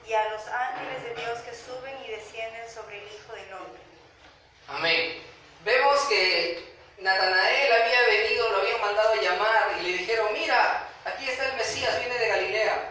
y 0.07 0.13
a 0.13 0.29
los 0.29 0.47
ángeles 0.47 1.03
de 1.03 1.15
Dios 1.15 1.39
que 1.39 1.55
suben 1.55 1.95
y 2.05 2.11
descienden 2.11 2.69
sobre 2.71 2.99
el 2.99 3.07
Hijo 3.11 3.33
del 3.33 3.53
Hombre. 3.53 3.81
Amén. 4.67 5.23
Vemos 5.63 5.99
que 6.05 6.76
Natanael 6.99 7.71
había 7.73 8.01
venido, 8.07 8.49
lo 8.49 8.57
habían 8.57 8.81
mandado 8.81 9.13
a 9.13 9.15
llamar 9.21 9.77
y 9.79 9.83
le 9.83 9.97
dijeron, 9.99 10.33
mira, 10.33 10.87
aquí 11.05 11.29
está 11.29 11.45
el 11.49 11.57
Mesías, 11.57 11.99
viene 11.99 12.17
de 12.17 12.27
Galilea. 12.27 12.89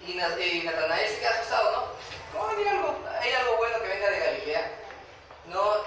Y, 0.00 0.12
y 0.12 0.62
Natanael 0.64 1.08
se 1.08 1.18
queda 1.20 1.30
asustado, 1.30 1.70
¿no? 1.72 2.40
No, 2.40 2.48
hay 2.48 2.68
algo, 2.68 3.04
hay 3.20 3.32
algo 3.32 3.56
bueno 3.58 3.80
que 3.80 3.88
venga 3.88 4.10
de 4.10 4.18
Galilea. 4.18 4.72
No, 5.46 5.84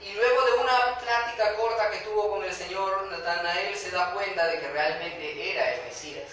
y 0.00 0.12
luego 0.12 0.44
de 0.46 0.52
una 0.52 0.98
plática 0.98 1.54
corta 1.56 1.90
que 1.90 1.98
tuvo 1.98 2.30
con 2.30 2.44
el 2.44 2.52
Señor, 2.52 3.06
Natanael 3.10 3.76
se 3.76 3.90
da 3.90 4.12
cuenta 4.14 4.46
de 4.46 4.60
que 4.60 4.68
realmente 4.68 5.52
era 5.52 5.74
el 5.74 5.84
Mesías. 5.84 6.24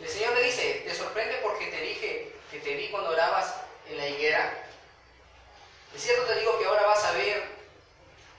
El 0.00 0.08
Señor 0.08 0.34
le 0.34 0.44
dice, 0.44 0.84
¿te 0.86 0.94
sorprende 0.94 1.40
porque 1.42 1.66
te 1.66 1.80
dije 1.80 2.32
que 2.52 2.60
te 2.60 2.74
vi 2.74 2.88
cuando 2.90 3.10
orabas 3.10 3.54
en 3.88 3.98
la 3.98 4.06
higuera? 4.06 4.52
Es 5.92 6.02
cierto 6.02 6.22
te 6.26 6.38
digo 6.38 6.56
que 6.60 6.66
ahora 6.66 6.86
vas 6.86 7.04
a 7.04 7.12
ver 7.12 7.57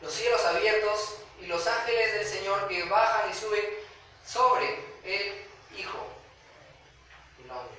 los 0.02 0.14
cielos 0.14 0.44
abiertos 0.46 1.16
y 1.42 1.48
los 1.48 1.66
ángeles 1.68 2.14
del 2.14 2.26
Señor 2.26 2.68
que 2.68 2.84
bajan 2.84 3.30
y 3.30 3.34
suben 3.34 3.66
sobre 4.26 4.80
el 5.04 5.46
Hijo 5.78 6.08
del 7.38 7.52
Hombre. 7.52 7.78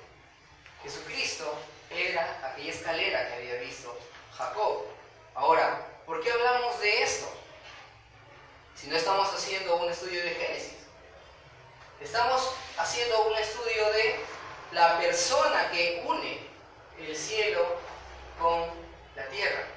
Jesucristo 0.83 1.53
era 1.89 2.51
aquella 2.51 2.71
escalera 2.71 3.27
que 3.27 3.33
había 3.35 3.55
visto 3.61 3.97
Jacob. 4.37 4.85
Ahora, 5.35 5.87
¿por 6.05 6.21
qué 6.21 6.31
hablamos 6.31 6.79
de 6.79 7.03
esto? 7.03 7.31
Si 8.75 8.87
no 8.87 8.95
estamos 8.95 9.33
haciendo 9.33 9.75
un 9.77 9.91
estudio 9.91 10.23
de 10.23 10.31
Génesis. 10.31 10.77
Estamos 11.99 12.55
haciendo 12.77 13.27
un 13.27 13.35
estudio 13.35 13.91
de 13.93 14.19
la 14.71 14.99
persona 14.99 15.69
que 15.71 16.03
une 16.05 16.39
el 16.99 17.15
cielo 17.15 17.77
con 18.39 18.69
la 19.15 19.27
tierra. 19.27 19.67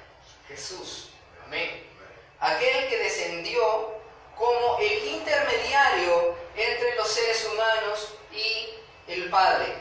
Jesús. 0.47 1.11
Amén. 1.45 1.94
Aquel 2.39 2.89
que 2.89 2.97
descendió 2.97 3.95
como 4.37 4.77
el 4.79 5.07
intermediario 5.07 6.35
entre 6.55 6.95
los 6.95 7.09
seres 7.09 7.45
humanos 7.45 8.13
y 8.31 9.11
el 9.11 9.29
Padre. 9.29 9.73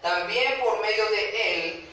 También 0.00 0.60
por 0.60 0.80
medio 0.80 1.08
de 1.10 1.54
Él, 1.54 1.88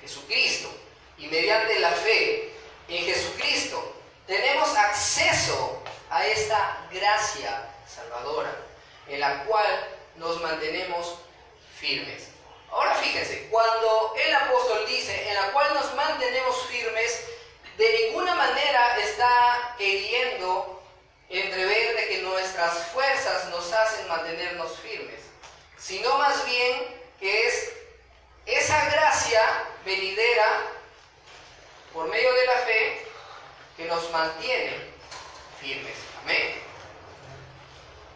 Jesucristo, 0.00 0.70
y 1.16 1.26
mediante 1.26 1.78
la 1.80 1.90
fe 1.90 2.52
en 2.88 3.04
Jesucristo, 3.04 3.94
tenemos 4.26 4.68
acceso 4.76 5.82
a 6.10 6.26
esta 6.26 6.86
gracia 6.90 7.70
salvadora. 7.86 8.64
en 9.08 9.20
la 9.20 9.44
cual 9.44 9.88
nos 10.16 10.38
mantenemos 10.42 11.20
firmes. 11.80 12.28
Ahora 12.70 12.94
fíjense, 12.96 13.48
cuando 13.50 14.14
el 14.22 14.34
apóstol 14.34 14.84
dice 14.86 15.28
en 15.28 15.34
la 15.34 15.50
cual 15.52 15.72
nos 15.72 15.94
mantenemos 15.94 16.66
firmes, 16.66 17.24
de 17.78 17.92
ninguna 17.92 18.34
manera 18.34 18.98
está 18.98 19.74
queriendo 19.78 20.82
entrever 21.28 21.96
de 21.96 22.08
que 22.08 22.22
nuestras 22.22 22.88
fuerzas 22.88 23.48
nos 23.50 23.72
hacen 23.72 24.08
mantenernos 24.08 24.76
firmes, 24.78 25.20
sino 25.78 26.18
más 26.18 26.44
bien 26.44 26.96
que 27.20 27.46
es 27.46 27.72
esa 28.46 28.84
gracia 28.90 29.40
venidera 29.84 30.62
por 31.92 32.08
medio 32.08 32.32
de 32.32 32.46
la 32.46 32.56
fe 32.58 33.06
que 33.76 33.84
nos 33.84 34.10
mantiene 34.10 34.74
firmes. 35.60 35.94
Amén. 36.24 36.60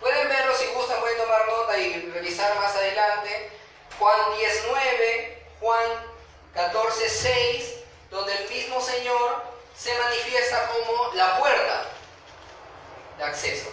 Pueden 0.01 0.29
verlo 0.29 0.57
si 0.57 0.67
gustan, 0.75 0.99
pueden 0.99 1.19
tomar 1.19 1.47
nota 1.47 1.79
y 1.79 2.11
revisar 2.11 2.57
más 2.57 2.75
adelante. 2.75 3.53
Juan 3.97 4.37
19, 4.37 5.47
Juan 5.61 5.87
14, 6.53 7.09
6, 7.09 7.75
donde 8.11 8.35
el 8.35 8.49
mismo 8.49 8.81
Señor 8.81 9.52
se 9.77 9.99
manifiesta 9.99 10.69
como 10.69 11.15
la 11.15 11.39
puerta 11.39 11.85
de 13.19 13.25
acceso. 13.25 13.71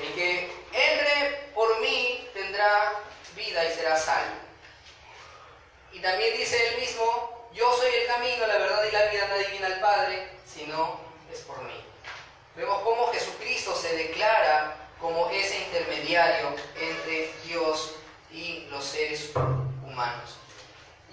El 0.00 0.14
que 0.14 0.52
entre 0.72 1.50
por 1.54 1.80
mí 1.80 2.28
tendrá 2.32 2.92
vida 3.34 3.64
y 3.64 3.74
será 3.74 3.96
salvo. 3.96 4.36
Y 5.92 6.00
también 6.00 6.36
dice 6.36 6.68
el 6.68 6.80
mismo, 6.80 7.48
yo 7.52 7.76
soy 7.76 7.90
el 7.92 8.06
camino, 8.06 8.46
la 8.46 8.58
verdad 8.58 8.84
y 8.84 8.92
la 8.92 9.06
vida, 9.06 9.26
nadie 9.28 9.48
viene 9.48 9.66
al 9.66 9.80
Padre, 9.80 10.28
sino 10.46 11.00
es 11.32 11.40
por 11.40 11.60
mí. 11.62 11.84
Vemos 12.54 12.82
cómo 12.82 13.12
Jesucristo 13.12 13.74
se 13.74 13.96
declara 13.96 14.76
como 15.00 15.30
ese 15.30 15.58
intermediario 15.58 16.54
entre 16.76 17.32
Dios 17.44 17.94
y 18.30 18.66
los 18.70 18.84
seres 18.84 19.30
humanos. 19.84 20.36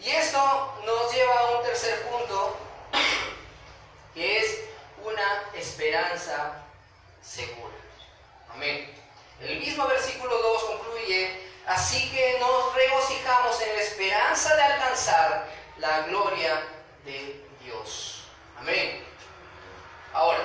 Y 0.03 0.09
esto 0.09 0.73
nos 0.85 1.13
lleva 1.13 1.39
a 1.39 1.57
un 1.57 1.63
tercer 1.63 2.01
punto, 2.07 2.57
que 4.15 4.39
es 4.39 4.61
una 5.03 5.43
esperanza 5.53 6.63
segura. 7.21 7.75
Amén. 8.53 8.89
El 9.41 9.59
mismo 9.59 9.85
versículo 9.87 10.35
2 10.41 10.63
concluye, 10.63 11.49
así 11.67 12.09
que 12.11 12.39
nos 12.39 12.73
regocijamos 12.73 13.61
en 13.61 13.75
la 13.75 13.81
esperanza 13.81 14.55
de 14.55 14.61
alcanzar 14.63 15.47
la 15.77 16.01
gloria 16.03 16.63
de 17.03 17.45
Dios. 17.61 18.23
Amén. 18.57 19.03
Ahora, 20.13 20.39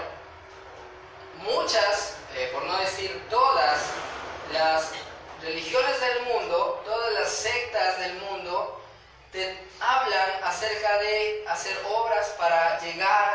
muchas, 1.37 2.17
eh, 2.35 2.51
por 2.53 2.65
no 2.65 2.77
decir 2.79 3.25
todas, 3.31 3.81
las 4.53 4.91
religiones 5.43 6.01
del 6.01 6.23
mundo, 6.25 6.83
todas 6.85 7.13
las 7.13 7.31
sectas 7.31 7.99
del 8.01 8.15
mundo, 8.15 8.83
te 9.31 9.57
hablan 9.79 10.43
acerca 10.43 10.99
de 10.99 11.45
hacer 11.49 11.79
obras 11.89 12.35
para 12.39 12.81
llegar 12.81 13.30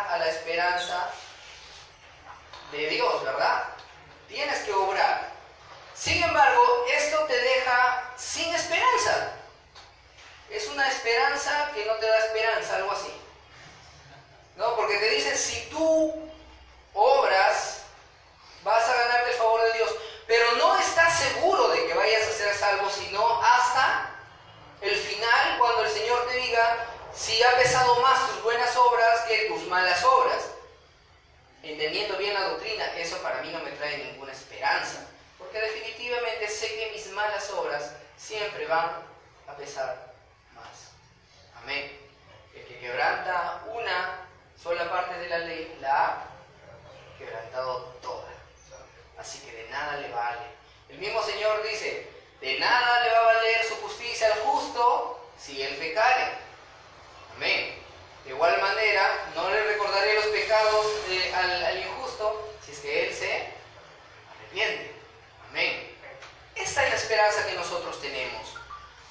de 2.72 2.89
Dios, 2.89 3.24
¿verdad? 3.24 3.63
Tienes 4.27 4.60
que 4.60 4.74
obrar. 4.74 5.31
Sin 5.93 6.22
embargo, 6.22 6.86
esto 6.93 7.24
te 7.25 7.39
deja 7.39 8.13
sin 8.17 8.53
esperanza. 8.53 9.31
Es 10.50 10.67
una 10.67 10.88
esperanza 10.89 11.72
que 11.74 11.86
no 11.86 11.93
te 11.95 12.05
da 12.05 12.19
esperanza, 12.19 12.75
algo 12.75 12.91
así. 12.91 13.13
¿No? 14.57 14.75
Porque 14.75 14.98
te 14.98 15.10
dicen, 15.10 15.38
si 15.38 15.69
tú 15.69 16.29
obras, 16.93 17.81
vas 18.63 18.88
a 18.88 18.93
ganarte 18.93 19.31
el 19.31 19.38
favor 19.38 19.62
de 19.62 19.74
Dios. 19.74 19.91
Pero 20.27 20.51
no 20.53 20.77
estás 20.77 21.17
seguro 21.19 21.69
de 21.69 21.86
que 21.88 21.93
vayas 21.93 22.28
a 22.28 22.32
ser 22.32 22.56
salvo, 22.56 22.89
sino 22.89 23.41
hasta 23.41 24.10
el 24.82 24.95
final, 24.95 25.58
cuando 25.60 25.84
el 25.84 25.91
Señor 25.91 26.28
te 26.28 26.36
diga, 26.36 26.88
si 27.13 27.41
ha 27.43 27.56
pesado 27.58 27.95
más 28.01 28.28
tus 28.30 28.43
buenas 28.43 28.75
obras 28.75 29.21
que 29.21 29.45
tus 29.47 29.65
malas 29.67 30.04
obras. 30.04 30.55
Entendiendo 31.65 32.15
bien 32.17 32.36
la 32.36 32.49
doctrina, 32.49 32.86
eso 32.95 33.17
para 33.23 33.41
mí 33.41 33.49
no 33.49 33.60
me 33.62 33.71
trae 33.71 33.97
ninguna 33.97 34.32
esperanza, 34.32 35.08
porque 35.39 35.60
definitivamente 35.60 36.47
sé 36.47 36.67
que 36.75 36.91
mis 36.91 37.10
malas 37.10 37.49
obras 37.49 37.91
siempre 38.15 38.67
van 38.67 39.04
a 39.47 39.58
pesar 39.58 40.13
más. 40.54 40.91
Amén. 41.56 41.99
El 42.54 42.65
que 42.67 42.78
quebranta 42.78 43.63
una 43.73 44.28
sola 44.62 44.88
parte 44.91 45.17
de 45.17 45.28
la 45.28 45.39
ley, 45.39 45.75
la 45.82 46.06
ha 46.06 46.23
quebrantado 47.17 47.95
toda. 47.99 48.30
Así 49.17 49.39
que 49.39 49.51
de 49.51 49.67
nada 49.69 49.97
le 49.97 50.10
vale. 50.12 50.45
El 50.89 50.99
mismo 50.99 51.23
Señor 51.23 51.63
dice, 51.63 52.08
de 52.41 52.60
nada 52.60 52.99
le 52.99 53.10
va 53.10 53.19
a 53.21 53.34
valer 53.34 53.65
su 53.65 53.75
justicia 53.78 54.28
al 54.28 54.39
justo 54.41 55.32
si 55.36 55.63
él 55.63 55.75
pecare. 55.78 56.34
Amén. 57.36 57.85
De 58.25 58.31
igual 58.31 58.59
manera, 58.59 59.31
no 59.35 59.49
le 59.49 59.63
recordaré 59.63 60.15
los 60.15 60.25
pecados 60.25 60.85
al, 61.35 61.77
injusto 61.77 62.49
si 62.65 62.71
es 62.71 62.79
que 62.79 63.07
él 63.07 63.13
se 63.13 63.47
arrepiente. 64.33 64.91
Amén. 65.49 65.95
Esta 66.55 66.83
es 66.85 66.89
la 66.89 66.95
esperanza 66.95 67.45
que 67.45 67.53
nosotros 67.53 68.01
tenemos. 68.01 68.55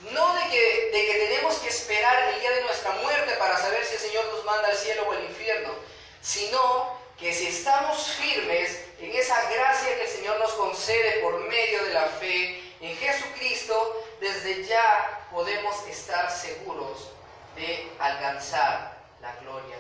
No 0.01 0.35
de 0.35 0.51
que, 0.51 0.91
de 0.93 1.07
que 1.07 1.27
tenemos 1.29 1.55
que 1.57 1.69
esperar 1.69 2.35
el 2.35 2.41
día 2.41 2.51
de 2.51 2.63
nuestra 2.63 2.91
muerte 2.93 3.35
para 3.35 3.57
saber 3.57 3.85
si 3.85 3.95
el 3.95 4.01
Señor 4.01 4.27
nos 4.27 4.45
manda 4.45 4.69
al 4.69 4.77
cielo 4.77 5.05
o 5.09 5.13
al 5.13 5.25
infierno, 5.25 5.75
sino 6.21 6.99
que 7.19 7.33
si 7.33 7.47
estamos 7.47 8.09
firmes 8.15 8.85
en 8.99 9.13
esa 9.15 9.49
gracia 9.51 9.95
que 9.97 10.03
el 10.03 10.09
Señor 10.09 10.39
nos 10.41 10.53
concede 10.55 11.21
por 11.21 11.39
medio 11.49 11.85
de 11.85 11.95
la 11.95 12.07
fe 12.07 12.61
en 12.81 12.97
Jesucristo, 12.97 14.05
desde 14.21 14.65
ya 14.65 15.29
podemos 15.31 15.87
estar 15.87 16.31
seguros 16.31 17.11
de 17.55 17.91
alcanzar 18.01 18.95
la 19.21 19.35
gloria 19.37 19.79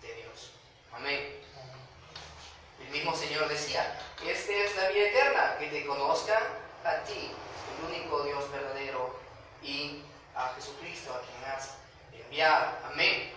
de 0.00 0.14
Dios. 0.14 0.52
Amén. 0.92 1.40
El 2.80 2.88
mismo 2.88 3.14
Señor 3.14 3.48
decía, 3.48 4.00
esta 4.26 4.52
es 4.52 4.76
la 4.76 4.88
vida 4.88 5.08
eterna, 5.08 5.56
que 5.58 5.66
te 5.66 5.84
conozcan 5.84 6.42
a 6.84 7.04
ti, 7.04 7.32
el 7.76 7.84
único 7.86 8.22
Dios 8.22 8.50
verdadero, 8.50 9.18
y 9.62 10.02
a 10.34 10.54
Jesucristo, 10.54 11.12
a 11.12 11.20
quien 11.20 11.52
has 11.52 11.74
enviado. 12.12 12.72
Amén. 12.90 13.32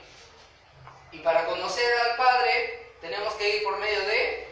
Y 1.12 1.19
para 1.19 1.45
conocer 1.45 1.91
al 1.99 2.15
Padre, 2.15 2.93
tenemos 3.01 3.34
que 3.34 3.58
ir 3.58 3.63
por 3.63 3.77
medio 3.80 3.99
de 4.06 4.47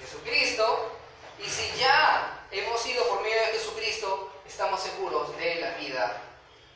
Jesucristo. 0.00 0.96
Y 1.38 1.48
si 1.48 1.78
ya 1.78 2.46
hemos 2.50 2.84
ido 2.84 3.06
por 3.08 3.22
medio 3.22 3.40
de 3.40 3.52
Jesucristo, 3.52 4.32
estamos 4.46 4.82
seguros 4.82 5.34
de 5.38 5.54
la 5.54 5.70
vida 5.76 6.20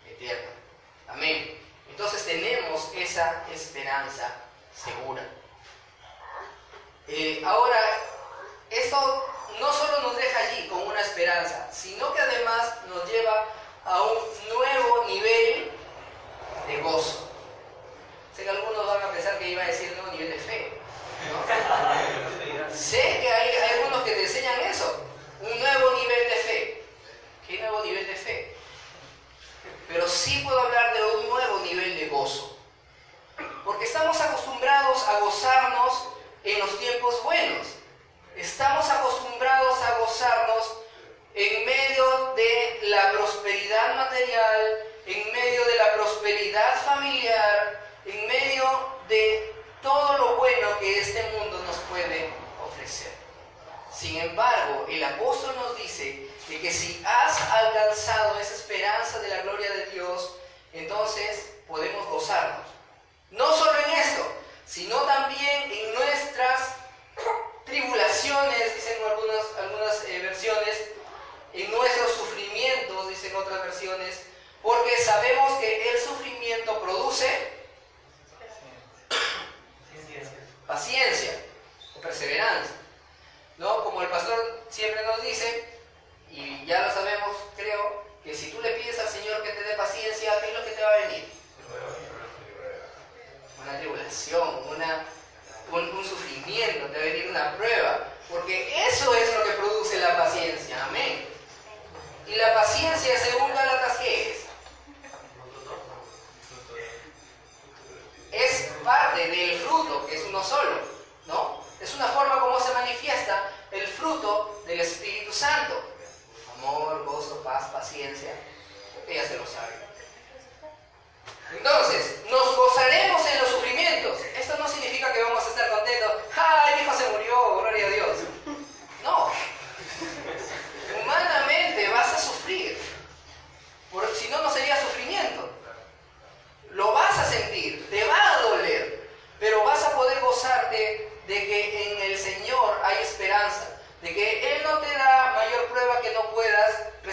eterna. 0.07 0.51
Amén. 1.09 1.61
Entonces 1.91 2.25
tenemos 2.25 2.91
esa 2.95 3.45
esperanza 3.53 4.35
segura. 4.75 5.29
Eh, 7.07 7.43
ahora, 7.45 7.79
esto 8.71 9.27
no 9.61 9.73
solo 9.73 10.01
nos 10.01 10.17
deja 10.17 10.39
allí 10.39 10.69
con 10.69 10.83
una 10.83 11.01
esperanza, 11.01 11.71
sino 11.95 12.13
que 12.13 12.21
además 12.21 12.73
nos 12.89 13.09
lleva 13.09 13.47
a 13.85 14.03
un 14.03 14.24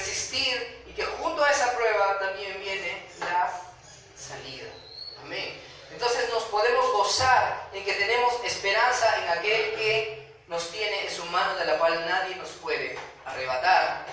resistir 0.02 0.84
y 0.88 0.94
que 0.94 1.06
junto 1.06 1.44
a 1.44 1.52
esa 1.52 1.76
prueba 1.76 2.18
también 2.20 2.60
viene 2.60 3.06
la 3.20 3.52
salida. 4.18 4.68
Amén. 5.24 5.62
Entonces 5.92 6.28
nos 6.30 6.44
podemos 6.44 6.92
gozar 6.92 7.70
en 7.72 7.86
que 7.86 7.94
tenemos 7.94 8.34
esperanza 8.44 9.16
en 9.22 9.30
aquel 9.30 9.76
que 9.76 10.34
nos 10.48 10.70
tiene 10.72 11.06
en 11.06 11.12
su 11.12 11.24
mano 11.26 11.56
de 11.56 11.66
la 11.66 11.78
cual 11.78 12.04
nadie 12.08 12.36
nos 12.36 12.50
puede 12.50 12.98
arrebatar. 13.26 14.06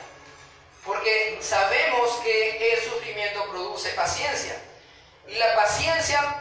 Porque 0.85 1.39
sabemos 1.41 2.11
que 2.23 2.75
el 2.75 2.83
sufrimiento 2.83 3.49
produce 3.51 3.89
paciencia. 3.91 4.61
Y 5.27 5.35
la 5.37 5.55
paciencia, 5.55 6.38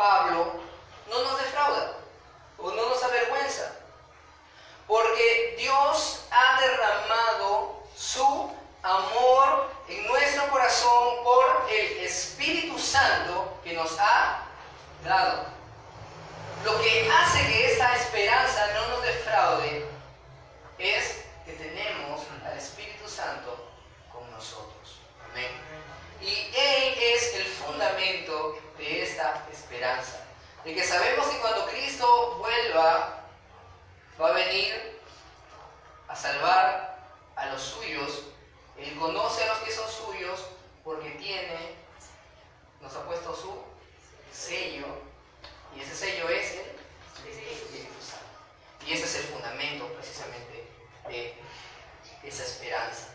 Pablo 0.00 0.54
no 1.10 1.22
nos 1.24 1.38
defrauda 1.42 1.92
o 2.56 2.70
no 2.70 2.88
nos 2.88 3.02
avergüenza? 3.04 3.70
Porque 4.86 5.56
Dios 5.58 6.24
ha 6.30 6.58
derramado 6.58 7.82
su 7.94 8.50
amor 8.82 9.70
en 9.88 10.06
nuestro 10.06 10.48
corazón 10.48 11.22
por 11.22 11.66
el 11.68 11.98
Espíritu 11.98 12.78
Santo 12.78 13.58
que 13.62 13.74
nos 13.74 13.94
ha 13.98 14.42
dado. 15.04 15.59
De 30.64 30.74
que 30.74 30.84
sabemos 30.84 31.26
que 31.28 31.38
cuando 31.38 31.66
Cristo 31.66 32.36
vuelva, 32.38 33.24
va 34.20 34.28
a 34.28 34.32
venir 34.32 35.00
a 36.06 36.14
salvar 36.14 36.98
a 37.36 37.46
los 37.46 37.62
suyos. 37.62 38.24
Él 38.76 38.98
conoce 38.98 39.42
a 39.44 39.46
los 39.46 39.58
que 39.58 39.72
son 39.72 39.88
suyos 39.90 40.44
porque 40.84 41.10
tiene, 41.12 41.76
nos 42.80 42.94
ha 42.94 43.06
puesto 43.06 43.34
su 43.34 43.54
sello. 44.32 44.86
Y 45.74 45.80
ese 45.80 45.94
sello 45.94 46.28
es 46.28 46.52
el 46.52 46.68
Espíritu 47.26 48.02
Santo. 48.02 48.26
Y 48.86 48.92
ese 48.92 49.04
es 49.04 49.14
el 49.16 49.24
fundamento 49.32 49.86
precisamente 49.94 50.68
de 51.08 51.34
esa 52.22 52.44
esperanza. 52.44 53.08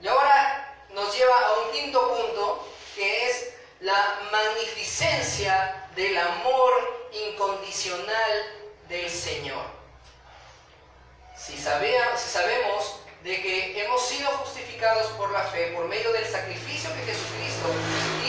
Y 0.00 0.06
ahora 0.06 0.86
nos 0.90 1.16
lleva 1.16 1.34
a 1.34 1.58
un 1.60 1.72
quinto 1.72 2.08
punto 2.08 2.68
que 2.94 3.30
es 3.30 3.55
la 3.80 4.20
magnificencia 4.32 5.88
del 5.94 6.16
amor 6.16 7.08
incondicional 7.12 8.42
del 8.88 9.10
Señor. 9.10 9.64
Si, 11.36 11.56
si 11.56 11.62
sabemos 11.62 13.00
de 13.22 13.42
que 13.42 13.84
hemos 13.84 14.06
sido 14.06 14.30
justificados 14.38 15.08
por 15.12 15.30
la 15.30 15.42
fe, 15.42 15.72
por 15.74 15.86
medio 15.86 16.12
del 16.12 16.26
sacrificio 16.26 16.90
que 16.94 17.12
Jesucristo 17.12 17.68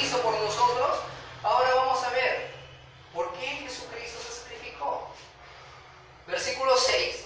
hizo 0.01 0.21
por 0.21 0.33
nosotros, 0.39 0.99
ahora 1.43 1.75
vamos 1.75 2.03
a 2.03 2.09
ver 2.09 2.51
por 3.13 3.31
qué 3.33 3.47
Jesucristo 3.47 4.19
se 4.21 4.41
sacrificó. 4.41 5.09
Versículo 6.27 6.75
6. 6.77 7.25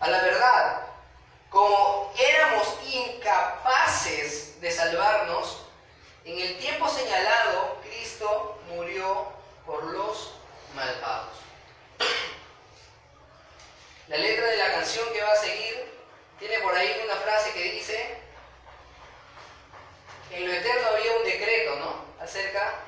A 0.00 0.08
la 0.08 0.22
verdad, 0.22 0.86
como 1.50 2.12
éramos 2.18 2.66
incapaces 2.84 4.60
de 4.60 4.70
salvarnos, 4.70 5.66
en 6.24 6.38
el 6.38 6.58
tiempo 6.58 6.88
señalado, 6.88 7.78
Cristo 7.82 8.60
murió 8.68 9.32
por 9.64 9.84
los 9.84 10.34
malvados. 10.74 11.36
La 14.08 14.16
letra 14.16 14.46
de 14.46 14.56
la 14.56 14.72
canción 14.72 15.12
que 15.12 15.22
va 15.22 15.32
a 15.32 15.36
seguir 15.36 15.94
tiene 16.38 16.58
por 16.60 16.74
ahí 16.74 17.00
una 17.04 17.16
frase 17.16 17.52
que 17.52 17.62
dice, 17.72 18.18
en 20.30 20.46
lo 20.46 20.52
eterno 20.52 20.88
había 20.88 21.16
un 21.16 21.24
decreto, 21.24 21.76
¿no? 21.76 22.04
Acerca 22.22 22.80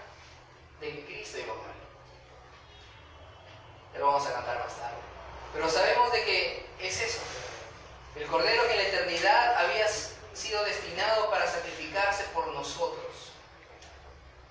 de 0.81 0.91
que 0.91 1.05
Cristo 1.05 1.39
iba 1.39 1.53
a 1.53 1.57
morir. 1.57 1.73
Lo 3.99 4.07
vamos 4.07 4.27
a 4.27 4.33
cantar 4.33 4.59
más 4.59 4.77
tarde. 4.77 4.97
Pero 5.53 5.69
sabemos 5.71 6.13
de 6.13 6.25
que 6.25 6.67
es 6.81 7.01
eso. 7.01 7.21
El 8.17 8.27
cordero 8.27 8.67
que 8.67 8.73
en 8.73 8.79
la 8.79 8.89
eternidad 8.89 9.57
había 9.57 9.87
sido 9.89 10.65
destinado 10.65 11.31
para 11.31 11.47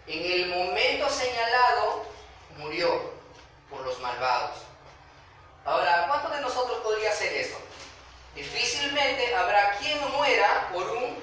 en 0.08 0.32
el 0.32 0.50
momento 0.50 1.10
señalado 1.10 2.06
murió 2.58 3.12
por 3.70 3.82
los 3.82 4.00
malvados. 4.00 4.58
Ahora, 5.66 6.06
¿cuántos 6.08 6.32
de 6.32 6.42
nosotros 6.42 6.80
podría 6.80 7.12
hacer 7.12 7.34
eso? 7.34 7.58
Difícilmente 8.36 9.36
habrá 9.36 9.78
quien 9.78 10.00
muera 10.12 10.70
por 10.74 10.90
un 10.90 11.18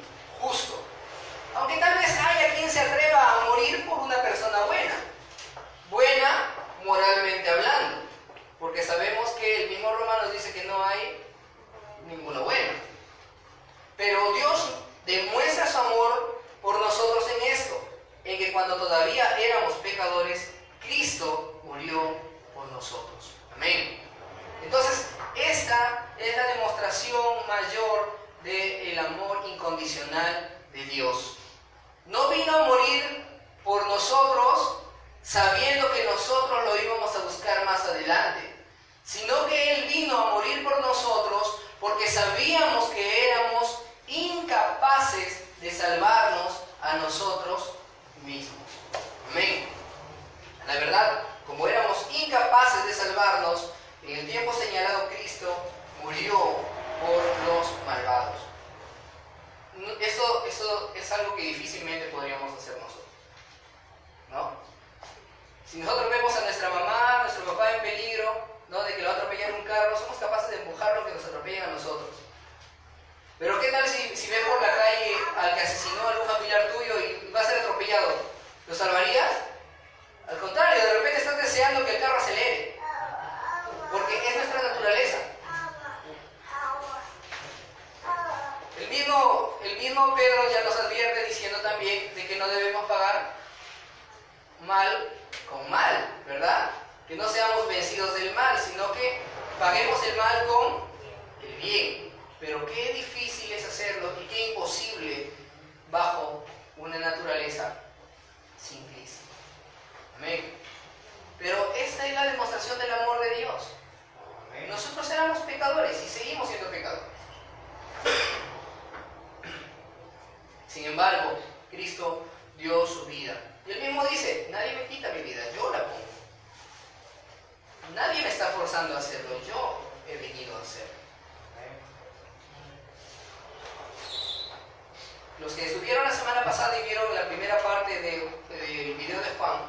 Los 135.40 135.52
que 135.52 135.66
estuvieron 135.66 136.04
la 136.04 136.10
semana 136.10 136.44
pasada 136.44 136.78
y 136.78 136.84
vieron 136.84 137.14
la 137.14 137.28
primera 137.28 137.58
parte 137.62 138.00
del 138.00 138.94
video 138.94 139.20
de 139.20 139.30
Juan, 139.38 139.60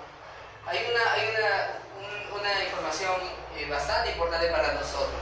hay 0.65 0.88
una, 0.91 1.13
hay 1.13 1.29
una, 1.29 2.39
una 2.39 2.63
información 2.63 3.15
eh, 3.55 3.67
bastante 3.69 4.12
importante 4.12 4.47
para 4.47 4.73
nosotros. 4.73 5.21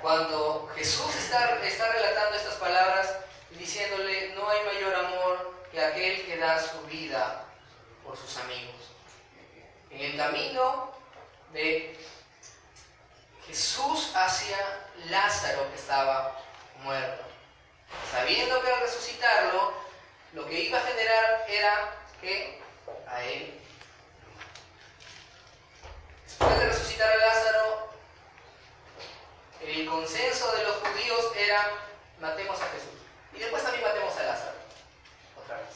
Cuando 0.00 0.70
Jesús 0.74 1.14
está, 1.16 1.58
está 1.62 1.92
relatando 1.92 2.36
estas 2.36 2.54
palabras 2.54 3.16
y 3.50 3.56
diciéndole, 3.56 4.34
no 4.34 4.48
hay 4.48 4.64
mayor 4.64 4.94
amor 4.94 5.54
que 5.70 5.84
aquel 5.84 6.24
que 6.24 6.38
da 6.38 6.58
su 6.58 6.80
vida 6.86 7.44
por 8.04 8.16
sus 8.16 8.36
amigos. 8.38 8.74
En 9.90 10.00
el 10.00 10.16
camino 10.16 10.92
de 11.52 11.98
Jesús 13.46 14.12
hacia 14.14 14.56
Lázaro 15.08 15.68
que 15.70 15.76
estaba 15.76 16.38
muerto 16.82 17.29
sabiendo 18.10 18.60
que 18.62 18.72
al 18.72 18.80
resucitarlo, 18.80 19.72
lo 20.32 20.46
que 20.46 20.60
iba 20.60 20.78
a 20.78 20.82
generar 20.82 21.44
era 21.48 21.94
que 22.20 22.60
a 23.06 23.22
él. 23.24 23.60
Después 26.24 26.58
de 26.58 26.66
resucitar 26.66 27.10
a 27.10 27.16
Lázaro, 27.16 27.90
el 29.62 29.86
consenso 29.86 30.52
de 30.52 30.64
los 30.64 30.76
judíos 30.76 31.32
era 31.36 31.70
matemos 32.20 32.60
a 32.60 32.66
Jesús. 32.66 33.00
Y 33.34 33.38
después 33.38 33.62
también 33.62 33.84
matemos 33.84 34.16
a 34.16 34.22
Lázaro. 34.22 34.56
Otra 35.42 35.56
vez. 35.58 35.68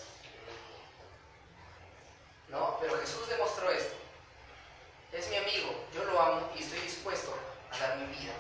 ¿No? 2.48 2.78
Pero 2.80 2.98
Jesús 2.98 3.28
demostró 3.28 3.70
esto. 3.70 3.94
Es 5.12 5.28
mi 5.28 5.36
amigo, 5.36 5.86
yo 5.94 6.04
lo 6.04 6.20
amo 6.20 6.50
y 6.56 6.62
estoy 6.62 6.80
dispuesto 6.80 7.34
a 7.70 7.78
dar 7.78 7.96
mi 7.98 8.06
vida 8.06 8.32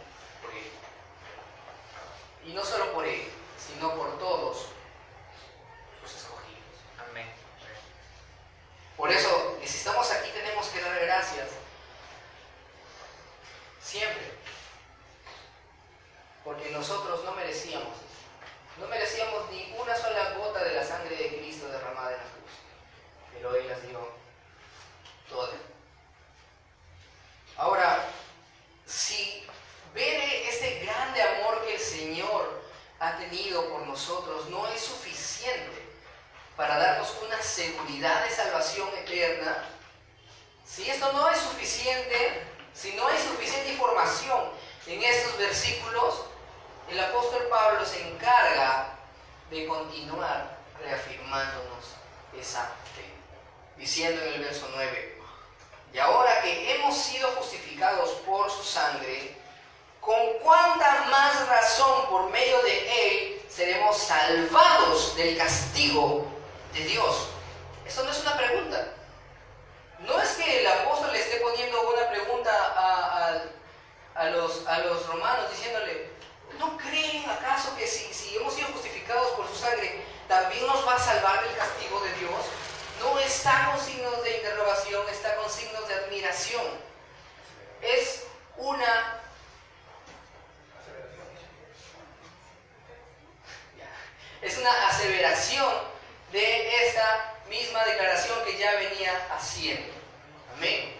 por 0.42 0.50
él. 0.52 0.70
Y 2.46 2.52
no 2.52 2.64
solo 2.64 2.92
por 2.92 3.06
él, 3.06 3.30
sino 3.58 3.94
por 3.94 4.18
todos 4.18 4.66
los 6.02 6.14
escogidos. 6.14 6.76
Amén. 7.10 7.26
Por 8.96 9.10
eso 9.10 9.56
necesitamos 9.60 9.83
¿No 76.58 76.76
creen 76.78 77.28
acaso 77.28 77.76
que 77.76 77.86
si, 77.86 78.36
hemos 78.36 78.54
sido 78.54 78.68
justificados 78.68 79.32
por 79.32 79.48
su 79.48 79.56
sangre, 79.56 80.04
también 80.28 80.66
nos 80.66 80.86
va 80.86 80.94
a 80.94 80.98
salvar 80.98 81.44
del 81.44 81.56
castigo 81.56 82.00
de 82.00 82.12
Dios? 82.14 82.32
No 83.00 83.18
está 83.18 83.70
con 83.70 83.80
signos 83.80 84.22
de 84.22 84.36
interrogación, 84.36 85.02
está 85.10 85.36
con 85.36 85.50
signos 85.50 85.86
de 85.88 85.94
admiración. 85.94 86.64
Es 87.82 88.24
una... 88.56 89.20
Es 94.40 94.58
una 94.58 94.88
aseveración 94.88 95.72
de 96.30 96.86
esta 96.86 97.34
misma 97.48 97.82
declaración 97.84 98.44
que 98.44 98.58
ya 98.58 98.74
venía 98.74 99.26
haciendo. 99.34 99.90
Amén. 100.56 100.94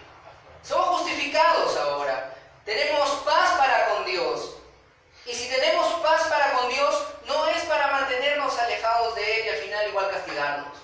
Somos 0.63 1.01
justificados 1.01 1.77
ahora. 1.77 2.33
Tenemos 2.65 3.07
paz 3.23 3.51
para 3.59 3.89
con 3.89 4.05
Dios. 4.05 4.54
Y 5.25 5.33
si 5.33 5.49
tenemos 5.49 6.01
paz 6.01 6.27
para 6.27 6.51
con 6.53 6.69
Dios, 6.69 7.03
no 7.25 7.47
es 7.47 7.63
para 7.63 7.87
mantenernos 7.87 8.57
alejados 8.59 9.15
de 9.15 9.39
Él 9.39 9.45
y 9.45 9.49
al 9.49 9.57
final 9.57 9.87
igual 9.87 10.11
castigarnos. 10.11 10.77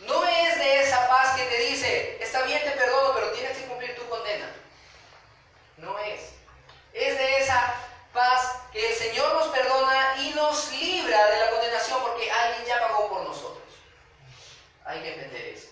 No 0.00 0.24
es 0.26 0.58
de 0.58 0.82
esa 0.82 1.08
paz 1.08 1.36
que 1.36 1.44
te 1.44 1.58
dice, 1.58 2.18
está 2.22 2.42
bien, 2.42 2.62
te 2.62 2.70
perdono, 2.70 3.12
pero 3.14 3.32
tienes 3.32 3.58
que 3.58 3.64
cumplir 3.64 3.96
tu 3.96 4.08
condena. 4.08 4.54
No 5.76 5.98
es. 5.98 6.20
Es 6.92 7.18
de 7.18 7.38
esa 7.38 7.74
paz 8.12 8.62
que 8.72 8.90
el 8.90 8.94
Señor 8.94 9.34
nos 9.34 9.48
perdona 9.48 10.16
y 10.18 10.30
nos 10.30 10.70
libra 10.72 11.26
de 11.30 11.38
la 11.38 11.50
condenación 11.50 12.00
porque 12.02 12.30
alguien 12.30 12.64
ya 12.64 12.80
pagó 12.80 13.08
por 13.08 13.22
nosotros. 13.24 13.64
Hay 14.84 15.00
que 15.00 15.14
entender 15.14 15.54
eso. 15.54 15.68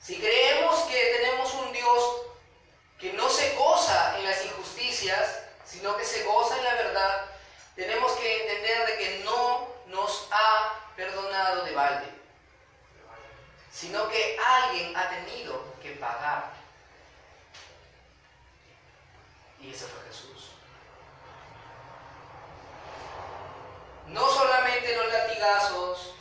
Si 0.00 0.16
creemos 0.18 0.80
que 0.82 1.16
tenemos 1.18 1.52
un 1.54 1.72
Dios 1.72 2.22
que 2.98 3.12
no 3.12 3.28
se 3.28 3.54
goza 3.54 4.18
en 4.18 4.24
las 4.24 4.44
injusticias, 4.44 5.49
sino 5.70 5.96
que 5.96 6.04
se 6.04 6.24
goza 6.24 6.58
en 6.58 6.64
la 6.64 6.74
verdad, 6.74 7.26
tenemos 7.76 8.12
que 8.12 8.42
entender 8.42 8.86
de 8.86 8.98
que 8.98 9.24
no 9.24 9.68
nos 9.86 10.28
ha 10.32 10.74
perdonado 10.96 11.64
de 11.64 11.72
balde, 11.72 12.08
sino 13.70 14.08
que 14.08 14.36
alguien 14.44 14.96
ha 14.96 15.08
tenido 15.10 15.62
que 15.80 15.92
pagar. 15.92 16.52
Y 19.60 19.70
ese 19.70 19.86
fue 19.86 20.02
Jesús. 20.08 20.50
No 24.08 24.28
solamente 24.28 24.96
los 24.96 25.12
latigazos, 25.12 26.14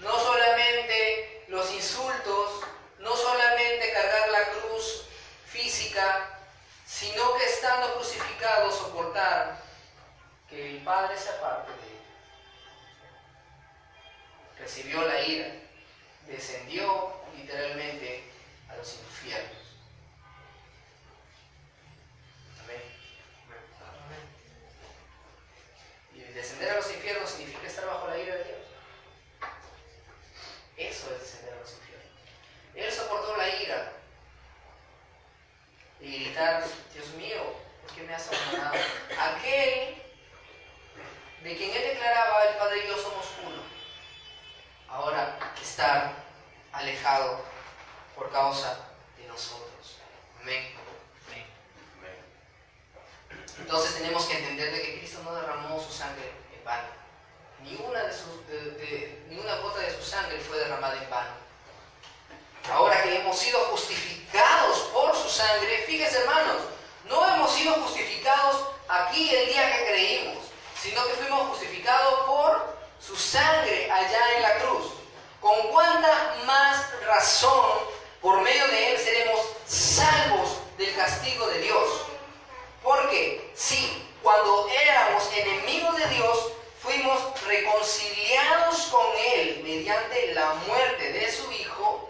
no 0.00 0.18
solamente 0.18 1.44
los 1.46 1.70
insultos, 1.72 2.64
no 2.98 3.14
solamente 3.14 3.92
cargar 3.92 4.28
la 4.30 4.50
cruz 4.50 5.04
física, 5.46 6.35
sino 6.98 7.36
que 7.36 7.44
estando 7.44 7.94
crucificado 7.94 8.72
soportar 8.72 9.60
que 10.48 10.76
el 10.76 10.82
Padre 10.82 11.18
se 11.18 11.28
aparte 11.28 11.70
de 11.72 11.88
él. 11.88 12.00
Recibió 14.58 15.06
la 15.06 15.20
ira, 15.20 15.48
descendió 16.26 17.12
literalmente 17.36 18.24
a 18.70 18.76
los 18.76 18.94
infiernos. 18.94 19.76
Amén. 22.64 22.80
Y 26.14 26.20
descender 26.32 26.70
a 26.70 26.76
los 26.76 26.90
infiernos 26.90 27.28
significa 27.28 27.66
estar 27.66 27.86
bajo 27.86 28.08
la 28.08 28.18
ira 28.18 28.36
de 28.36 28.44
Dios. 28.44 28.58
Eso 30.78 31.14
es 31.14 31.20
descender 31.20 31.52
a 31.52 31.60
los 31.60 31.72
infiernos. 31.72 32.10
Él 32.74 32.90
soportó 32.90 33.36
la 33.36 33.54
ira 33.62 33.92
y 36.06 36.24
gritar, 36.24 36.64
Dios 36.94 37.08
mío, 37.14 37.42
¿por 37.82 37.96
qué 37.96 38.02
me 38.02 38.14
has 38.14 38.28
abandonado? 38.28 38.76
Aquel 39.18 40.02
de 41.42 41.56
quien 41.56 41.70
él 41.76 41.94
declaraba, 41.94 42.44
el 42.44 42.56
Padre 42.56 42.84
y 42.84 42.88
yo 42.88 42.96
somos 42.96 43.26
uno, 43.44 43.62
ahora 44.88 45.36
estar 45.60 46.12
alejado 46.72 47.44
por 48.14 48.30
causa 48.30 48.86
de 49.16 49.26
nosotros. 49.26 49.98
Amén. 50.40 50.74
Entonces 53.58 53.96
tenemos 53.96 54.26
que 54.26 54.38
entender 54.38 54.70
de 54.70 54.82
que 54.82 54.98
Cristo 54.98 55.22
no 55.24 55.34
derramó 55.34 55.80
su 55.82 55.90
sangre 55.90 56.30
en 56.56 56.62
vano. 56.62 56.88
Ni 57.62 57.74
una, 57.74 58.04
de 58.04 58.12
sus, 58.12 58.46
de, 58.46 58.70
de, 58.72 59.24
ni 59.28 59.38
una 59.38 59.56
gota 59.56 59.80
de 59.80 59.90
su 59.90 60.02
sangre 60.02 60.38
fue 60.38 60.58
derramada 60.58 61.02
en 61.02 61.10
vano. 61.10 61.32
Ahora 62.70 63.02
que 63.02 63.16
hemos 63.16 63.36
sido 63.36 63.58
justificados 63.70 64.15
por 64.92 65.16
su 65.16 65.28
sangre, 65.30 65.84
fíjense 65.86 66.18
hermanos, 66.18 66.62
no 67.08 67.26
hemos 67.26 67.52
sido 67.52 67.74
justificados 67.74 68.66
aquí 68.88 69.34
el 69.34 69.48
día 69.48 69.72
que 69.72 69.86
creímos, 69.86 70.44
sino 70.80 71.06
que 71.06 71.14
fuimos 71.14 71.48
justificados 71.48 72.26
por 72.26 72.76
su 73.00 73.16
sangre 73.16 73.90
allá 73.90 74.36
en 74.36 74.42
la 74.42 74.58
cruz. 74.58 74.92
¿Con 75.40 75.68
cuánta 75.68 76.34
más 76.44 76.84
razón 77.06 77.78
por 78.20 78.42
medio 78.42 78.66
de 78.68 78.92
él 78.92 78.98
seremos 78.98 79.40
salvos 79.66 80.58
del 80.76 80.94
castigo 80.94 81.46
de 81.46 81.60
Dios? 81.60 81.88
Porque 82.82 83.52
si 83.54 84.06
cuando 84.22 84.68
éramos 84.68 85.22
enemigos 85.34 85.96
de 85.96 86.08
Dios, 86.08 86.52
fuimos 86.80 87.20
reconciliados 87.46 88.86
con 88.86 89.06
Él 89.34 89.60
mediante 89.64 90.34
la 90.34 90.54
muerte 90.66 91.12
de 91.12 91.32
su 91.32 91.50
Hijo, 91.52 92.05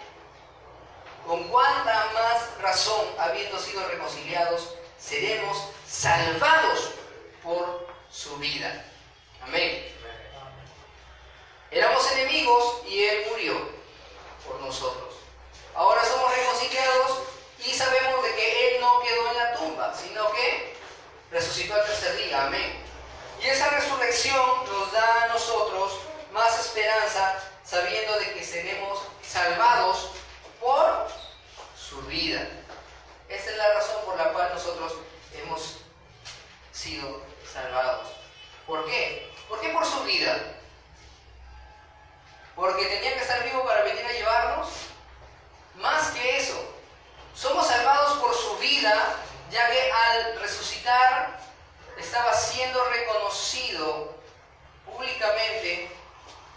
con 1.26 1.48
cuánta 1.48 2.10
más 2.14 2.62
razón, 2.62 3.06
habiendo 3.18 3.58
sido 3.58 3.86
reconciliados, 3.88 4.74
seremos 4.98 5.58
salvados 5.88 6.90
por 7.42 7.88
su 8.10 8.36
vida. 8.36 8.84
Amén. 9.42 9.92
Éramos 11.70 12.10
enemigos 12.12 12.82
y 12.86 13.02
Él 13.02 13.26
murió 13.30 13.70
por 14.46 14.60
nosotros. 14.60 15.14
Ahora 15.74 16.04
somos 16.04 16.34
reconciliados 16.34 17.18
y 17.64 17.70
sabemos 17.74 18.24
de 18.24 18.34
que 18.34 18.68
Él 18.76 18.80
no 18.80 19.02
quedó 19.02 19.30
en 19.30 19.36
la 19.36 19.54
tumba, 19.54 19.94
sino 19.94 20.30
que 20.32 20.76
resucitó 21.30 21.74
al 21.74 21.84
tercer 21.84 22.16
día. 22.16 22.46
Amén. 22.46 22.82
Y 23.42 23.46
esa 23.46 23.68
resurrección 23.70 24.64
nos 24.72 24.92
da 24.92 25.24
a 25.24 25.28
nosotros 25.28 25.92
más 26.32 26.58
esperanza 26.60 27.42
sabiendo 27.64 28.18
de 28.20 28.32
que 28.32 28.44
seremos 28.44 29.00
salvados 29.22 30.10
por 30.60 31.08
su 31.76 32.00
vida. 32.02 32.46
Esta 33.28 33.50
es 33.50 33.56
la 33.56 33.74
razón 33.74 34.04
por 34.04 34.16
la 34.16 34.32
cual 34.32 34.50
nosotros 34.54 34.94
hemos 35.34 35.78
sido 36.72 37.22
salvados. 37.52 38.08
¿Por 38.66 38.84
qué? 38.86 39.32
¿Por 39.48 39.60
qué 39.60 39.70
por 39.70 39.84
su 39.84 40.02
vida? 40.04 40.36
Porque 42.54 42.86
tenía 42.86 43.14
que 43.14 43.20
estar 43.20 43.44
vivo 43.44 43.64
para 43.64 43.82
venir 43.82 44.04
a 44.04 44.12
llevarnos. 44.12 44.68
Más 45.76 46.10
que 46.10 46.38
eso, 46.38 46.58
somos 47.34 47.66
salvados 47.66 48.18
por 48.18 48.34
su 48.34 48.56
vida, 48.56 49.16
ya 49.50 49.70
que 49.70 49.92
al 49.92 50.40
resucitar 50.40 51.38
estaba 51.98 52.32
siendo 52.34 52.82
reconocido 52.84 54.16
públicamente 54.86 55.90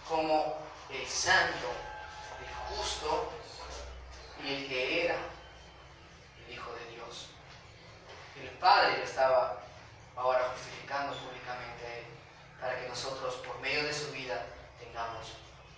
como 0.08 0.58
el 0.90 1.08
santo, 1.08 1.68
el 2.40 2.76
justo 2.76 3.32
y 4.44 4.54
el 4.54 4.68
que 4.68 5.06
era 5.06 5.16
el 6.48 6.54
Hijo 6.54 6.72
de 6.72 6.96
Dios. 6.96 7.28
El 8.42 8.50
Padre 8.52 8.98
lo 8.98 9.04
estaba 9.04 9.62
ahora 10.16 10.52
justificando 10.54 11.16
públicamente 11.18 11.86
a 11.86 11.98
Él, 11.98 12.06
para 12.60 12.80
que 12.80 12.88
nosotros, 12.88 13.36
por 13.36 13.60
medio 13.60 13.84
de 13.84 13.94
su 13.94 14.12
vida, 14.12 14.46
tengamos 14.80 15.34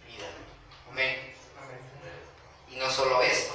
vida. 0.06 0.28
Amén. 0.90 1.36
Y 2.70 2.76
no 2.78 2.90
solo 2.90 3.22
esto, 3.22 3.54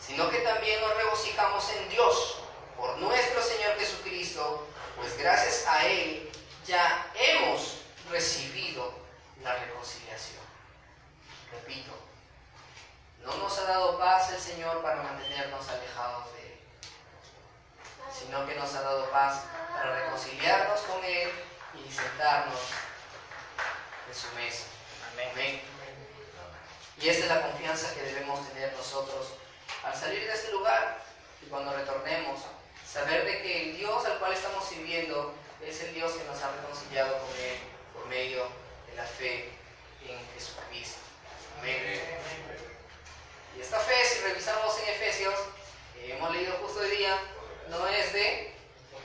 sino 0.00 0.30
que 0.30 0.38
también 0.38 0.80
nos 0.80 0.96
regocijamos 0.96 1.70
en 1.72 1.88
Dios 1.90 2.38
por 2.76 2.96
nuestro 2.98 3.42
Señor 3.42 3.76
Jesucristo, 3.78 4.66
pues 4.96 5.16
gracias 5.18 5.66
a 5.66 5.86
Él 5.86 6.30
ya 6.66 7.10
hemos 7.14 7.78
recibido 8.10 8.92
la 9.42 9.54
reconciliación. 9.54 10.42
Repito, 11.52 11.92
no 13.26 13.36
nos 13.36 13.58
ha 13.58 13.64
dado 13.64 13.98
paz 13.98 14.32
el 14.32 14.40
Señor 14.40 14.82
para 14.82 15.02
mantenernos 15.02 15.68
alejados 15.68 16.32
de 16.34 16.46
Él, 16.46 16.58
sino 18.16 18.46
que 18.46 18.54
nos 18.54 18.72
ha 18.74 18.82
dado 18.82 19.10
paz 19.10 19.42
para 19.72 20.04
reconciliarnos 20.04 20.80
con 20.80 21.04
Él 21.04 21.30
y 21.74 21.92
sentarnos 21.92 22.60
en 24.08 24.14
su 24.14 24.28
mesa. 24.36 24.64
Amén. 25.12 25.28
Amén. 25.32 25.62
Y 26.98 27.08
esta 27.08 27.24
es 27.24 27.30
la 27.30 27.42
confianza 27.42 27.94
que 27.94 28.02
debemos 28.02 28.48
tener 28.48 28.72
nosotros 28.72 29.34
al 29.84 29.94
salir 29.94 30.26
de 30.26 30.32
este 30.32 30.52
lugar 30.52 30.98
y 31.42 31.46
cuando 31.46 31.72
retornemos, 31.72 32.40
saber 32.90 33.24
de 33.24 33.42
que 33.42 33.70
el 33.70 33.76
Dios 33.76 34.04
al 34.06 34.18
cual 34.18 34.32
estamos 34.32 34.64
sirviendo 34.64 35.34
es 35.62 35.82
el 35.82 35.94
Dios 35.94 36.12
que 36.12 36.24
nos 36.24 36.40
ha 36.42 36.50
reconciliado 36.52 37.18
con 37.18 37.30
Él 37.36 37.58
por 37.92 38.06
medio 38.06 38.46
de 38.88 38.96
la 38.96 39.04
fe 39.04 39.50
en 40.06 40.18
Jesucristo. 40.34 41.00
Amén. 41.58 42.75
Y 43.56 43.60
esta 43.60 43.78
fe, 43.80 44.04
si 44.04 44.20
revisamos 44.20 44.78
en 44.80 44.88
Efesios, 44.90 45.34
eh, 45.96 46.14
hemos 46.16 46.30
leído 46.30 46.52
justo 46.58 46.80
hoy 46.80 46.90
día, 46.90 47.18
no 47.68 47.86
es 47.88 48.12
de 48.12 48.54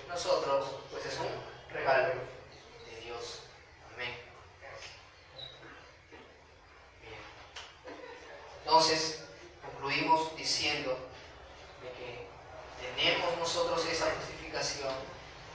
nosotros, 0.09 0.67
pues 0.91 1.05
es 1.05 1.17
un 1.19 1.29
regalo 1.73 2.09
de 2.09 3.01
Dios. 3.01 3.43
Amén. 3.93 4.13
Bien. 7.01 7.15
Entonces, 8.65 9.23
concluimos 9.61 10.35
diciendo 10.35 10.97
de 11.81 11.89
que 11.91 12.27
tenemos 12.95 13.37
nosotros 13.37 13.85
esa 13.85 14.11
justificación, 14.11 14.93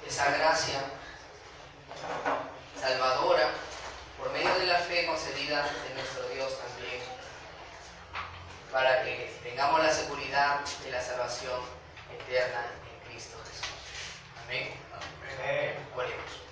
esa 0.07 0.31
gracia 0.31 0.85
salvadora 2.81 3.51
por 4.19 4.31
medio 4.33 4.55
de 4.55 4.67
la 4.67 4.79
fe 4.79 5.07
concedida 5.07 5.63
de 5.89 5.95
nuestro 5.95 6.29
Dios 6.31 6.59
también, 6.59 7.16
para 8.73 9.03
que 9.03 9.33
tengamos 9.43 9.83
la 9.83 9.93
seguridad 9.93 10.61
de 10.85 10.91
la 10.91 11.01
salvación 11.01 11.61
eterna 12.13 12.67
en 12.91 13.11
Cristo 13.11 13.37
Jesús. 13.45 13.69
Amén. 14.45 14.71
Amén. 15.39 15.75
Oremos. 15.95 16.46